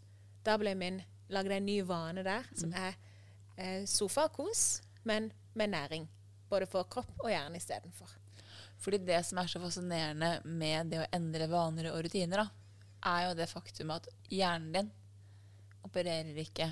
[0.46, 1.00] Da ble min
[1.30, 2.96] lagde deg en ny vane der, som er
[3.56, 4.64] eh, sofa og kos,
[5.08, 6.08] men med næring.
[6.50, 8.10] Både for kropp og hjerne istedenfor.
[8.80, 12.48] Fordi det som er så fascinerende med det å endre vaner og rutiner, da,
[13.10, 14.92] er jo det faktum at hjernen din
[15.86, 16.68] opererer ikke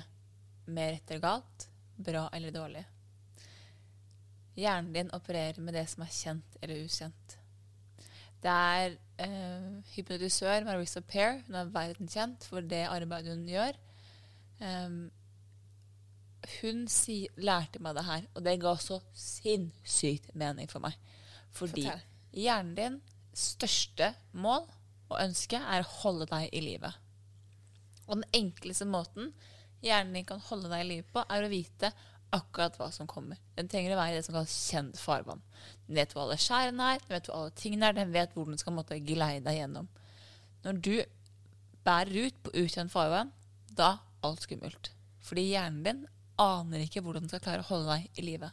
[0.69, 2.85] med rett eller galt, bra eller dårlig.
[4.59, 7.35] Hjernen din opererer med det som er kjent eller ukjent.
[8.39, 13.77] Det er eh, hypnotisør Marissa Pair, hun er verdenskjent for det arbeidet hun gjør.
[14.59, 14.99] Em,
[16.59, 20.97] hun si, lærte meg det her, og det ga så sinnssykt mening for meg.
[21.55, 22.03] Fordi Fortell.
[22.35, 22.99] hjernen din
[23.37, 24.65] største mål
[25.09, 26.91] og ønske er å holde deg i live.
[28.07, 29.33] Og den enkleste måten
[29.85, 31.91] hjernen din kan holde deg i live på, er å vite
[32.35, 33.39] akkurat hva som kommer.
[33.57, 35.41] Den trenger å være i det som kalles kjent farvann.
[35.87, 38.49] Den vet hvor alle skjærene er, den vet hvor alle tingene er, den vet hvor
[38.49, 39.89] den skal måtte geleide deg gjennom.
[40.65, 40.93] Når du
[41.87, 43.31] bærer ut på ukjent farvann,
[43.73, 43.95] da
[44.25, 44.91] alt skummelt.
[45.25, 46.01] Fordi hjernen din
[46.39, 48.51] aner ikke hvordan den skal klare å holde deg i live.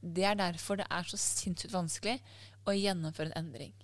[0.00, 2.16] Det er derfor det er så sinnssykt vanskelig
[2.68, 3.74] å gjennomføre en endring.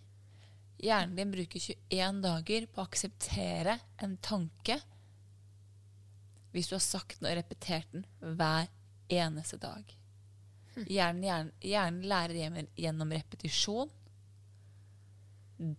[0.81, 4.81] Hjernen din bruker 21 dager på å akseptere en tanke
[6.53, 8.07] hvis du har sagt den og repetert den
[8.39, 8.69] hver
[9.12, 9.85] eneste dag.
[10.77, 13.93] Hjernen, hjernen, hjernen lærer gjennom, gjennom repetisjon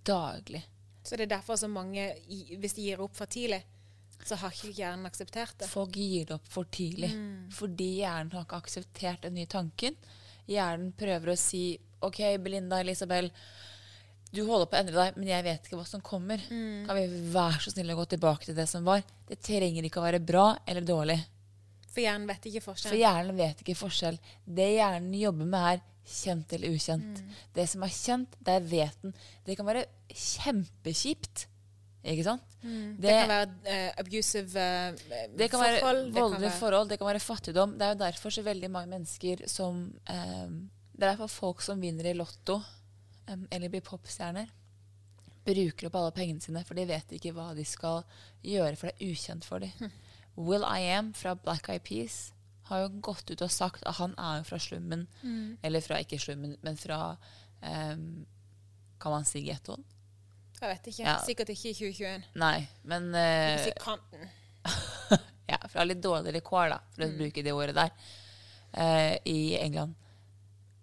[0.06, 0.64] daglig.
[1.04, 3.62] Så det er derfor så mange, hvis de gir opp for tidlig,
[4.26, 5.70] så har ikke hjernen akseptert det.
[5.70, 7.12] Folk gir det opp for tidlig.
[7.54, 9.98] Fordi hjernen har ikke akseptert den nye tanken.
[10.48, 13.32] Hjernen prøver å si OK, Belinda, Elisabel,
[14.32, 16.42] du holder på å endre deg, men jeg vet ikke hva som kommer.
[16.48, 19.02] Kan vi være så snille å gå tilbake til det som var?
[19.28, 21.18] Det trenger ikke å være bra eller dårlig.
[21.88, 22.92] For hjernen vet ikke forskjell.
[22.92, 24.20] For hjernen vet ikke forskjell.
[24.60, 27.22] Det hjernen jobber med, er kjent eller ukjent.
[27.56, 29.16] Det som er kjent, der vet den.
[29.48, 31.48] Det kan være kjempekjipt
[32.08, 32.44] Ikke sant?
[32.62, 36.06] Det, kan være uh, abusive eh, Det kan være forhold.
[36.06, 37.74] det voldelige forhold, det kan være fattigdom.
[37.78, 40.56] Det er jo derfor så veldig mange mennesker som um,
[40.94, 42.62] Det er derfor folk som vinner i Lotto
[43.28, 44.48] um, eller blir popstjerner,
[45.48, 48.02] bruker opp alle pengene sine, for de vet ikke hva de skal
[48.44, 49.92] gjøre, for det er ukjent for dem.
[50.38, 52.34] Will I Am fra Black Eyed Peace
[52.68, 55.08] har jo gått ut og sagt at han er jo fra slummen.
[55.64, 57.16] Eller fra ikke slummen, men fra
[57.64, 58.26] um,
[59.00, 59.86] Kan man si gettoen?
[60.58, 61.04] Jeg vet ikke.
[61.06, 61.16] Ja.
[61.26, 62.28] Sikkert ikke i 2021.
[62.42, 62.58] Nei,
[62.90, 64.30] men uh, eh, si kanten.
[65.52, 67.92] ja, fra litt dårligere kår, da, for å bruke det ordet der,
[68.78, 69.94] uh, i England.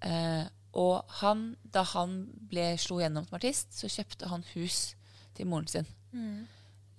[0.05, 0.45] Uh,
[0.79, 4.95] og han, da han ble slo gjennom som artist, så kjøpte han hus
[5.35, 5.87] til moren sin.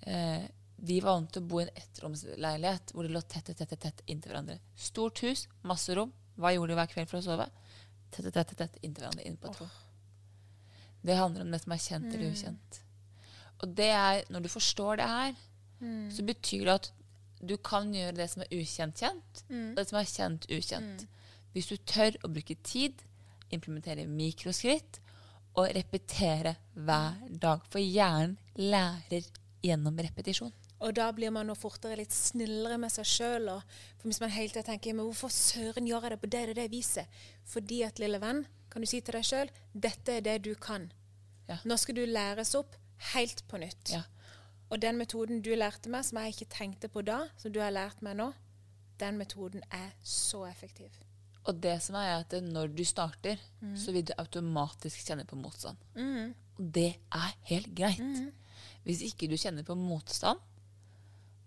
[0.05, 0.43] Eh,
[0.75, 3.79] de var vant til å bo i en ettromsleilighet hvor de lå tett, tett, tett,
[3.81, 4.59] tett inntil hverandre.
[4.77, 6.13] Stort hus, masse rom.
[6.39, 7.47] Hva gjorde de hver kveld for å sove?
[8.11, 9.71] Tett, tett, tett, tett inntil hverandre inn på et rom.
[11.05, 12.79] Det handler om det som er kjent eller ukjent.
[13.63, 15.35] Og det er, når du forstår det her,
[16.11, 16.91] så betyr det at
[17.45, 21.05] du kan gjøre det som er ukjent, kjent, og det som er kjent, ukjent.
[21.53, 23.03] Hvis du tør å bruke tid,
[23.53, 24.99] implementere mikroskritt
[25.55, 27.61] og repetere hver dag.
[27.71, 29.27] For hjernen lærer
[29.63, 30.51] gjennom repetisjon.
[30.83, 33.47] Og da blir man nå fortere litt snillere med seg sjøl.
[34.03, 36.67] Hvis man hele tiden tenker men hvorfor søren gjør jeg det på det og det
[36.73, 37.21] viset?
[37.47, 38.43] Fordi at, lille venn,
[38.75, 40.89] kan du si til deg sjøl dette er det du kan.
[41.47, 41.55] Ja.
[41.63, 42.75] Nå skal du læres opp
[43.13, 43.93] helt på nytt.
[43.93, 44.01] Ja.
[44.67, 47.71] Og den metoden du lærte meg, som jeg ikke tenkte på da, som du har
[47.71, 48.33] lært meg nå,
[48.99, 50.91] den metoden er så effektiv.
[51.45, 53.39] Og det som er at når du starter,
[53.77, 55.77] så vil du automatisk kjenne på motstand.
[56.57, 58.19] Og det er helt greit.
[58.83, 60.41] Hvis ikke du kjenner på motstand,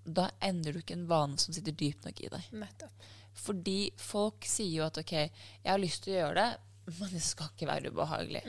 [0.09, 2.53] da endrer du ikke en vane som sitter dypt nok i deg.
[2.63, 3.09] Nettopp.
[3.39, 7.21] Fordi folk sier jo at OK, jeg har lyst til å gjøre det, men det
[7.25, 8.43] skal ikke være ubehagelig.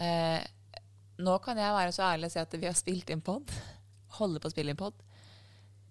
[0.00, 0.40] Eh,
[1.20, 3.52] nå kan jeg være så ærlig og si at vi har spilt inn pod.
[4.16, 4.96] Holder på å spille inn pod.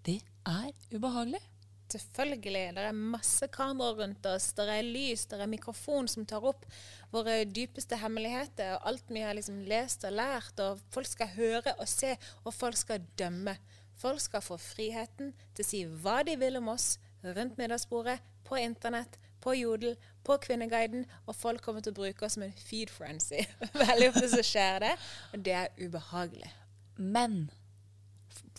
[0.05, 1.41] Det er ubehagelig.
[1.89, 2.63] Selvfølgelig.
[2.78, 4.51] Det er masse kameraer rundt oss.
[4.57, 6.67] Det er lys, det er mikrofon som tar opp
[7.13, 8.76] våre dypeste hemmeligheter.
[8.78, 10.61] Og alt vi har liksom lest og lært.
[10.65, 12.15] Og folk skal høre og se,
[12.45, 13.57] og folk skal dømme.
[13.99, 16.93] Folk skal få friheten til å si hva de vil om oss
[17.26, 21.06] rundt middagsbordet, på internett, på Jodel, på Kvinneguiden.
[21.28, 23.44] Og folk kommer til å bruke oss som en feed frenzy.
[23.84, 24.96] Veldig ofte så skjer det,
[25.34, 26.52] og det er ubehagelig.
[27.00, 27.46] Men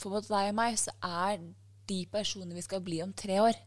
[0.01, 1.43] for både deg og meg så er
[1.91, 3.59] de personene vi skal bli om tre år,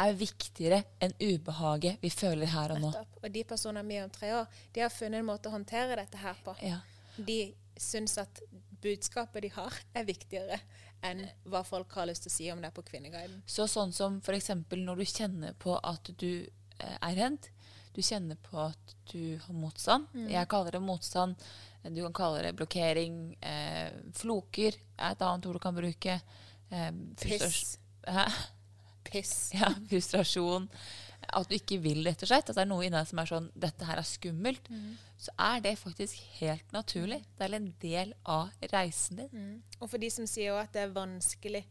[0.00, 2.90] er viktigere enn ubehaget vi føler her og nå.
[3.20, 5.98] Og de personene vi er om tre år, de har funnet en måte å håndtere
[5.98, 6.54] dette her på.
[6.64, 6.78] Ja.
[7.16, 7.40] De
[7.80, 8.40] syns at
[8.80, 10.60] budskapet de har, er viktigere
[11.06, 13.42] enn hva folk har lyst til å si om det på Kvinneguiden.
[13.46, 14.50] Så sånn som f.eks.
[14.70, 17.48] når du kjenner på at du eh, er redd,
[17.94, 20.06] du kjenner på at du har motstand.
[20.30, 21.40] Jeg kaller det motstand.
[21.82, 23.16] Du kan kalle det blokkering.
[23.42, 26.20] Eh, floker er et annet ord du kan bruke.
[26.70, 27.78] Eh, Piss.
[29.10, 29.34] Piss.
[29.56, 30.68] Ja, frustrasjon.
[31.28, 32.48] At du ikke vil, rett og slett.
[32.50, 34.70] At det er noe inni deg som er sånn Dette her er skummelt.
[35.20, 37.20] Så er det faktisk helt naturlig.
[37.36, 39.28] Det er en del av reisen din.
[39.80, 41.66] Og for de som sier at det er vanskelig.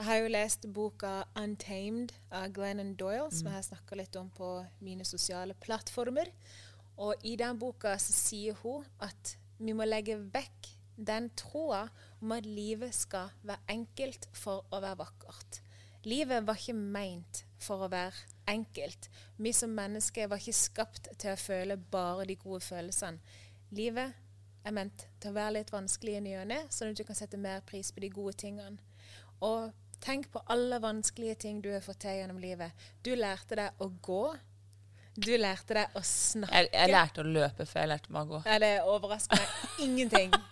[0.00, 4.30] Jeg har jo lest boka 'Untamed' av Glennon Doyle, som jeg har snakka litt om
[4.30, 6.30] på mine sosiale plattformer.
[6.96, 11.88] Og i den boka så sier hun at vi må legge vekk den troa
[12.20, 15.60] om at livet skal være enkelt for å være vakkert.
[16.04, 19.08] Livet var ikke meint for å være enkelt.
[19.36, 23.20] Vi som mennesker var ikke skapt til å føle bare de gode følelsene.
[23.76, 24.16] Livet
[24.66, 27.18] er ment til å være litt vanskelig i ny og ne, sånn at du kan
[27.18, 28.80] sette mer pris på de gode tingene.
[29.46, 29.70] Og
[30.04, 32.72] tenk på alle vanskelige ting du har fått til gjennom livet.
[33.04, 34.24] Du lærte deg å gå.
[35.20, 36.56] Du lærte deg å snakke.
[36.56, 38.42] Jeg, jeg lærte å løpe før jeg lærte meg å gå.
[38.48, 40.34] Ja, det overrasker meg ingenting.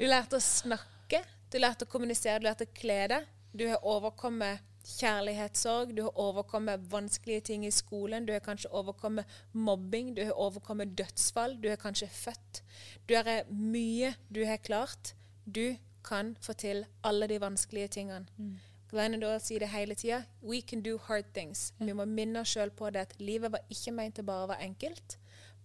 [0.00, 1.18] Du lærte å snakke,
[1.52, 3.26] du lærte å kommunisere, du lærte å kle deg.
[3.52, 9.24] Du har overkommet kjærlighetssorg, du har overkommet vanskelige ting i skolen, du har kanskje overkommet
[9.52, 12.62] mobbing, du har overkommet dødsfall, du har kanskje født.
[13.08, 15.14] Du har mye du har klart.
[15.46, 18.26] Du kan få til alle de vanskelige tingene.
[18.90, 20.24] Glenn Doyle sier det hele tida.
[20.42, 21.72] We can do hard things.
[21.78, 24.50] Vi må minne oss sjøl på det at livet var ikke meint til bare å
[24.50, 25.18] være enkelt.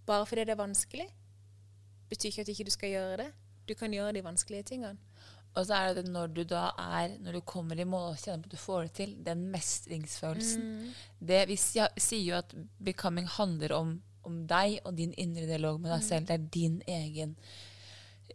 [0.05, 1.07] Bare fordi det er vanskelig,
[2.09, 3.31] betyr ikke at ikke du skal gjøre det.
[3.67, 4.97] Du kan gjøre de vanskelige tingene.
[5.55, 8.43] Og så er det når du da er Når du kommer i mål og kjenner
[8.43, 10.65] på at du får det til, den mestringsfølelsen
[11.19, 13.95] det, Vi sier jo at becoming handler om,
[14.27, 16.27] om deg og din indre dialog med deg selv.
[16.27, 17.37] Det er din egen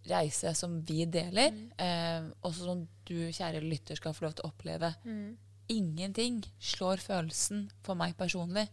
[0.09, 4.53] reise som vi deler, eh, og som du, kjære lytter, skal få lov til å
[4.53, 4.95] oppleve.
[5.71, 8.65] Ingenting slår følelsen for meg personlig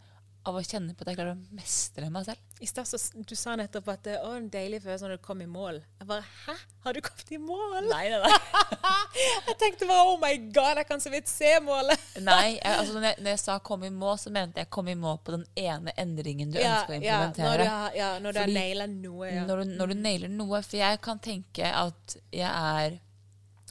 [0.50, 2.42] av å kjenne på at jeg klarer å mestre meg selv.
[2.64, 5.44] I sted, så du sa nettopp at det var en deilig følelse når du kom
[5.44, 5.80] i mål.
[6.00, 6.56] Jeg bare Hæ?
[6.88, 7.88] Har du kommet i mål?
[7.90, 8.82] Nei, nei, nei.
[9.50, 12.06] jeg tenkte bare oh my god, jeg kan så vidt se målet.
[12.30, 14.88] nei jeg, altså, når, jeg, når jeg sa 'kom i mål', så mente jeg 'kom
[14.88, 17.58] i mål' på den ene endringen du Ja, ønsker å ja, når implementere.
[17.64, 19.34] du har, ja, når du har Fordi naila noe.
[19.34, 19.46] Ja.
[19.50, 20.64] Når, du, når du nailer noe.
[20.64, 23.00] For jeg kan tenke at jeg er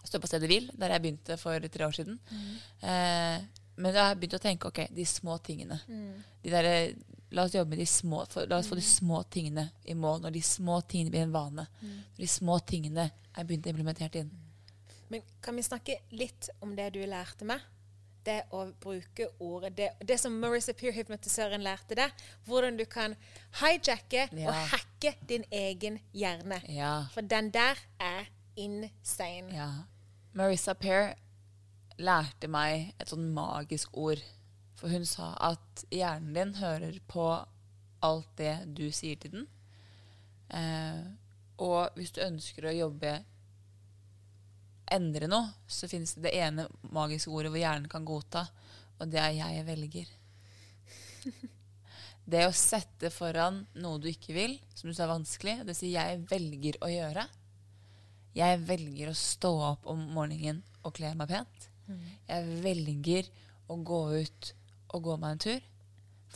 [0.06, 2.18] står på stedet hvil, der jeg begynte for tre år siden.
[2.82, 3.40] Eh,
[3.76, 5.76] men jeg har begynt å tenke ok, de små tingene.
[6.42, 6.94] De der,
[7.36, 10.20] la oss jobbe med de små, for, la oss få de små tingene i mål.
[10.24, 11.66] Når de små tingene blir en vane.
[11.82, 14.30] Når de små tingene er begynt implementert inn.
[15.08, 17.60] Men kan vi snakke litt om det du lærte meg?
[18.26, 22.10] Det å bruke ordet Det, det som Marissa Peer-hypnotisøren lærte deg.
[22.48, 23.14] Hvordan du kan
[23.60, 24.48] hijacke Ja.
[24.48, 26.58] og hacke din egen hjerne.
[26.68, 27.04] Ja.
[27.14, 29.52] For den der er insane.
[29.54, 29.68] Ja.
[30.34, 31.14] Marissa Peer
[31.98, 34.22] lærte meg et sånn magisk ord.
[34.76, 37.28] For hun sa at hjernen din hører på
[38.04, 39.46] alt det du sier til den.
[40.52, 41.00] Eh,
[41.64, 43.16] og hvis du ønsker å jobbe
[44.92, 48.46] endre noe, så finnes det det ene magiske ordet hvor hjernen kan godta,
[49.00, 50.14] og det er 'jeg velger'.
[52.26, 55.94] Det å sette foran noe du ikke vil, som du sa er vanskelig, det sier
[55.94, 57.28] 'jeg velger å gjøre'.
[58.34, 61.68] Jeg velger å stå opp om morgenen og kle meg pent.
[62.28, 63.28] Jeg velger
[63.68, 64.52] å gå ut
[64.94, 65.60] og gå meg en tur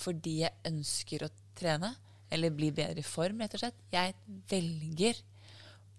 [0.00, 1.28] fordi jeg ønsker å
[1.58, 1.94] trene
[2.30, 3.74] eller bli bedre i form, rett og slett.
[3.92, 4.14] Jeg
[4.48, 5.18] velger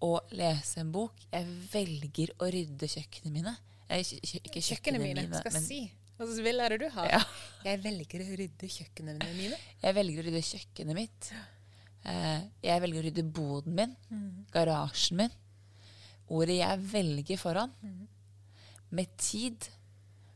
[0.02, 1.14] å lese en bok.
[1.32, 3.54] Jeg velger å rydde kjøkkenene mine.
[3.92, 5.82] Kjø- ikke Kjøkkenene mine skal men si.
[6.18, 7.10] Hva slags er det du har?
[7.12, 7.20] Ja.
[7.66, 9.58] Jeg velger å rydde kjøkkenene mine.
[9.84, 11.32] jeg velger å rydde kjøkkenet mitt.
[12.06, 14.46] Eh, jeg velger å rydde boden min, Mm.
[14.56, 15.32] garasjen min.
[16.32, 17.72] Ordet 'jeg velger' foran.
[18.92, 18.96] Mm.
[18.96, 19.70] Med tid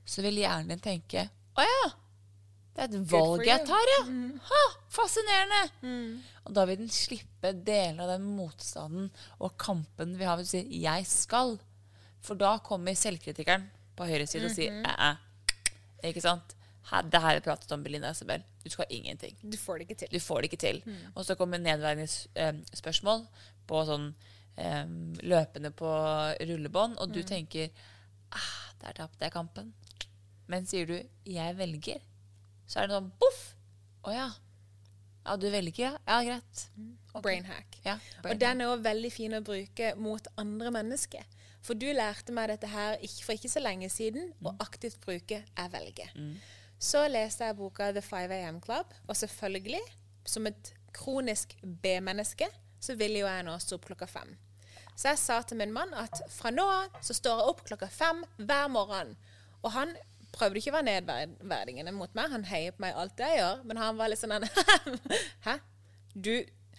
[0.05, 1.91] så vil hjernen din tenke 'Å ja,
[2.75, 4.39] det er et valg jeg tar, ja'.
[4.49, 5.61] Ha, fascinerende!
[6.45, 10.47] Og da vil den slippe deler av den motstanden og kampen vi har ved å
[10.49, 11.59] si 'jeg skal'.
[12.21, 15.17] For da kommer selvkritikeren på høyre side og sier 'æ-æ'.
[16.03, 16.55] Ikke sant?
[17.09, 18.43] Det her pratet om, Belinda Isabel.
[18.63, 19.35] Du skal ingenting.
[19.41, 20.07] Du får det ikke til.
[20.11, 20.83] Du får det ikke til.
[21.15, 23.25] Og så kommer nedværende eh, spørsmål
[23.67, 24.13] på sånn
[24.57, 24.85] eh,
[25.23, 25.89] løpende på
[26.45, 27.69] rullebånd, og du tenker
[28.31, 29.73] ah, der tapte jeg kampen.
[30.47, 32.01] Men sier du 'jeg velger',
[32.67, 33.55] så er det sånn boff!
[34.05, 34.29] Å ja.
[35.25, 35.97] Ja, du velger, ja?
[36.05, 36.67] Ja, greit.
[37.15, 37.23] Ok.
[37.23, 37.79] Brainhack.
[37.83, 41.23] Ja, Og den er òg veldig fin å bruke mot andre mennesker.
[41.65, 45.71] For du lærte meg dette her for ikke så lenge siden, å aktivt bruke 'jeg
[45.71, 46.37] velger'.
[46.79, 49.81] Så leste jeg boka The 5 AM Club, og selvfølgelig,
[50.25, 52.47] som et kronisk B-menneske,
[52.79, 54.37] så ville jo jeg nå stå opp klokka fem.
[54.95, 57.89] Så jeg sa til min mann at fra nå av så står jeg opp klokka
[57.91, 59.15] fem hver morgen.
[59.61, 59.91] Og han
[60.35, 62.31] prøvde ikke å være nedverdigende mot meg.
[62.31, 64.47] Han heier på meg alt det jeg gjør, men han var litt sånn
[65.47, 65.57] Hæ?
[66.15, 66.33] Du,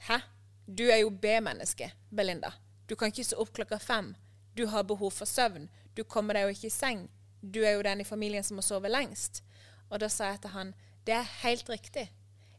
[0.09, 0.21] hæ?
[0.67, 2.55] Du er jo B-menneske, Belinda.
[2.89, 4.15] Du kan ikke stå opp klokka fem.
[4.57, 5.69] Du har behov for søvn.
[5.95, 7.07] Du kommer deg jo ikke i seng.
[7.41, 9.43] Du er jo den i familien som må sove lengst.
[9.91, 10.75] Og da sa jeg til han
[11.07, 12.09] det er helt riktig.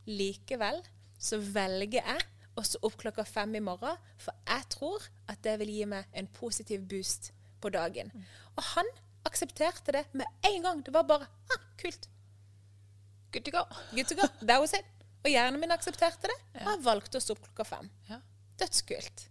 [0.07, 0.79] Likevel
[1.19, 2.27] så velger jeg
[2.57, 6.17] å stå opp klokka fem i morgen, for jeg tror at det vil gi meg
[6.17, 7.31] en positiv boost
[7.61, 8.11] på dagen.
[8.55, 8.89] Og han
[9.27, 10.83] aksepterte det med en gang.
[10.85, 12.09] Det var bare ah, kult.
[13.33, 13.63] Good to go.
[13.91, 14.27] Good to go.
[14.41, 14.87] That was it.
[15.25, 17.89] Og hjernen min aksepterte det, og jeg valgte å stå opp klokka fem.
[18.07, 18.21] Ja.
[18.61, 19.27] Dødskult.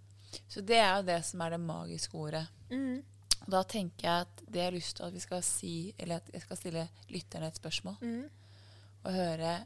[0.51, 2.45] Så det er jo det som er det magiske ordet.
[2.71, 3.01] Mm.
[3.47, 6.31] Da tenker jeg at det jeg har lyst til at vi skal si, eller at
[6.35, 7.97] jeg skal stille lytterne et spørsmål.
[9.07, 9.57] Og høre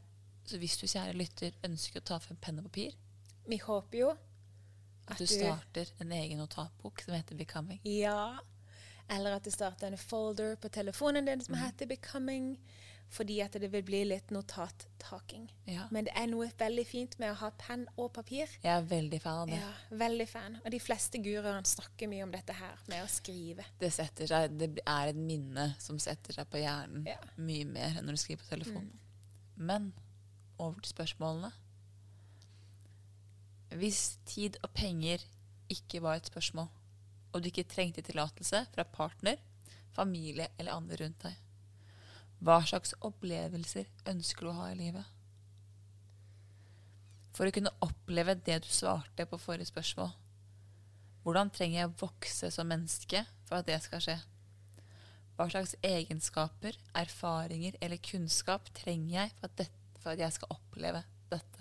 [0.51, 2.95] Så hvis du, kjære lytter, ønsker å ta frem penn og papir,
[3.51, 4.11] Vi håper jo
[5.11, 7.81] at du starter en egen notatbok som heter 'Becoming'.
[7.83, 8.39] Ja.
[9.11, 12.57] Eller at du starter en folder på telefonen din som heter 'Becoming'.
[13.11, 15.49] Fordi at det vil bli litt notattaking.
[15.67, 15.89] Ja.
[15.91, 18.47] Men det er noe veldig fint med å ha penn og papir.
[18.63, 19.57] Jeg er veldig fan av det.
[19.59, 20.59] Ja, veldig fan.
[20.65, 23.65] Og de fleste guruene snakker mye om dette her med å skrive.
[23.81, 27.19] Det seg, det er et minne som setter seg på hjernen Ja.
[27.37, 28.93] mye mer enn når du skriver på telefonen.
[29.57, 29.93] Men
[30.59, 31.53] over til spørsmålene.
[33.71, 35.23] Hvis tid og penger
[35.71, 36.67] ikke var et spørsmål,
[37.31, 39.39] og du ikke trengte tillatelse fra partner,
[39.95, 41.37] familie eller andre rundt deg,
[42.41, 45.05] hva slags opplevelser ønsker du å ha i livet?
[47.37, 50.11] For å kunne oppleve det du svarte på forrige spørsmål,
[51.23, 54.17] hvordan trenger jeg å vokse som menneske for at det skal skje?
[55.37, 60.57] Hva slags egenskaper, erfaringer eller kunnskap trenger jeg for at, dette, for at jeg skal
[60.57, 61.60] oppleve dette?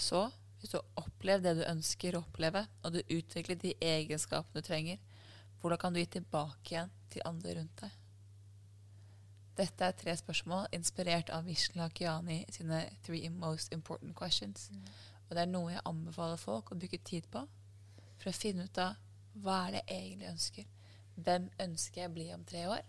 [0.00, 0.24] Så,
[0.58, 4.66] hvis du har opplevd det du ønsker å oppleve, og du utvikler de egenskapene du
[4.66, 5.00] trenger,
[5.60, 7.96] hvordan kan du gi tilbake igjen til andre rundt deg?
[9.60, 14.70] Dette er tre spørsmål inspirert av Vishla Kiani sine Three Most Important Questions.
[15.28, 17.42] Og det er noe jeg anbefaler folk å bruke tid på
[18.20, 18.96] for å finne ut av
[19.44, 20.70] hva er det jeg egentlig ønsker.
[21.20, 22.80] Hvem ønsker jeg å bli om tre år?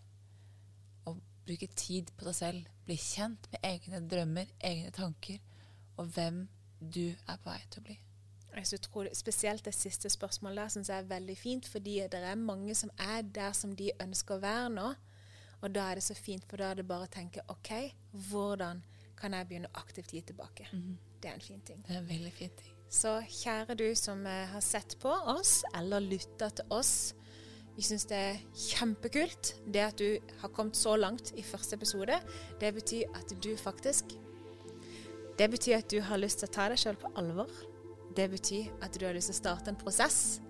[1.11, 2.71] Og bruke tid på deg selv.
[2.87, 5.43] Bli kjent med egne drømmer, egne tanker,
[5.99, 6.45] og hvem
[6.81, 7.97] du er på vei til å bli.
[8.51, 12.19] Jeg så tror Spesielt det siste spørsmålet der syns jeg er veldig fint, fordi det
[12.19, 14.89] er mange som er der som de ønsker å være nå.
[15.61, 17.71] Og da er det så fint, for da er det bare å tenke OK,
[18.31, 18.81] hvordan
[19.19, 20.67] kan jeg begynne aktivt å gi tilbake?
[21.21, 21.83] Det er en fin ting.
[21.85, 22.71] Det er en veldig fin ting.
[22.91, 27.13] Så kjære du som eh, har sett på oss eller lytta til oss.
[27.77, 32.17] Vi syns det er kjempekult det at du har kommet så langt i første episode.
[32.59, 34.11] Det betyr at du faktisk
[35.37, 37.51] Det betyr at du har lyst til å ta deg sjøl på alvor.
[38.15, 40.41] Det betyr at du har lyst til å starte en prosess.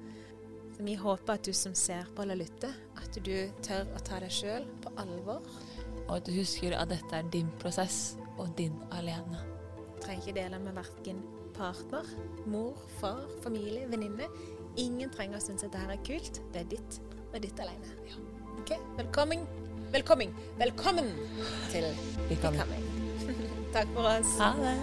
[0.76, 4.22] Så vi håper at du som ser på eller lytter, at du tør å ta
[4.24, 5.46] deg sjøl på alvor.
[6.08, 9.44] Og at du husker at dette er din prosess, og din alene.
[9.96, 11.22] Du trenger ikke dele med verken
[11.54, 12.08] partner,
[12.50, 14.30] mor, far, familie, venninne.
[14.82, 16.42] Ingen trenger å synes at dette er kult.
[16.54, 17.02] Det er ditt
[17.32, 17.96] og ditt alene.
[18.10, 18.22] Ja.
[18.64, 18.82] Okay?
[18.98, 19.46] Velkommen.
[19.92, 20.36] Velkommen.
[20.58, 21.12] Velkommen
[21.74, 21.92] til
[22.32, 23.60] Becoming.
[23.72, 23.94] Becoming.
[23.94, 24.38] Takk for oss.
[24.38, 24.78] Ha.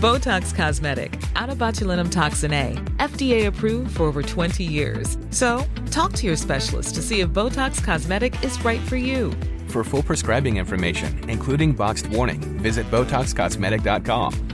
[0.00, 5.16] Botox Cosmetic, out of botulinum toxin A, FDA approved for over 20 years.
[5.30, 9.32] So, talk to your specialist to see if Botox Cosmetic is right for you.
[9.68, 14.53] For full prescribing information, including boxed warning, visit BotoxCosmetic.com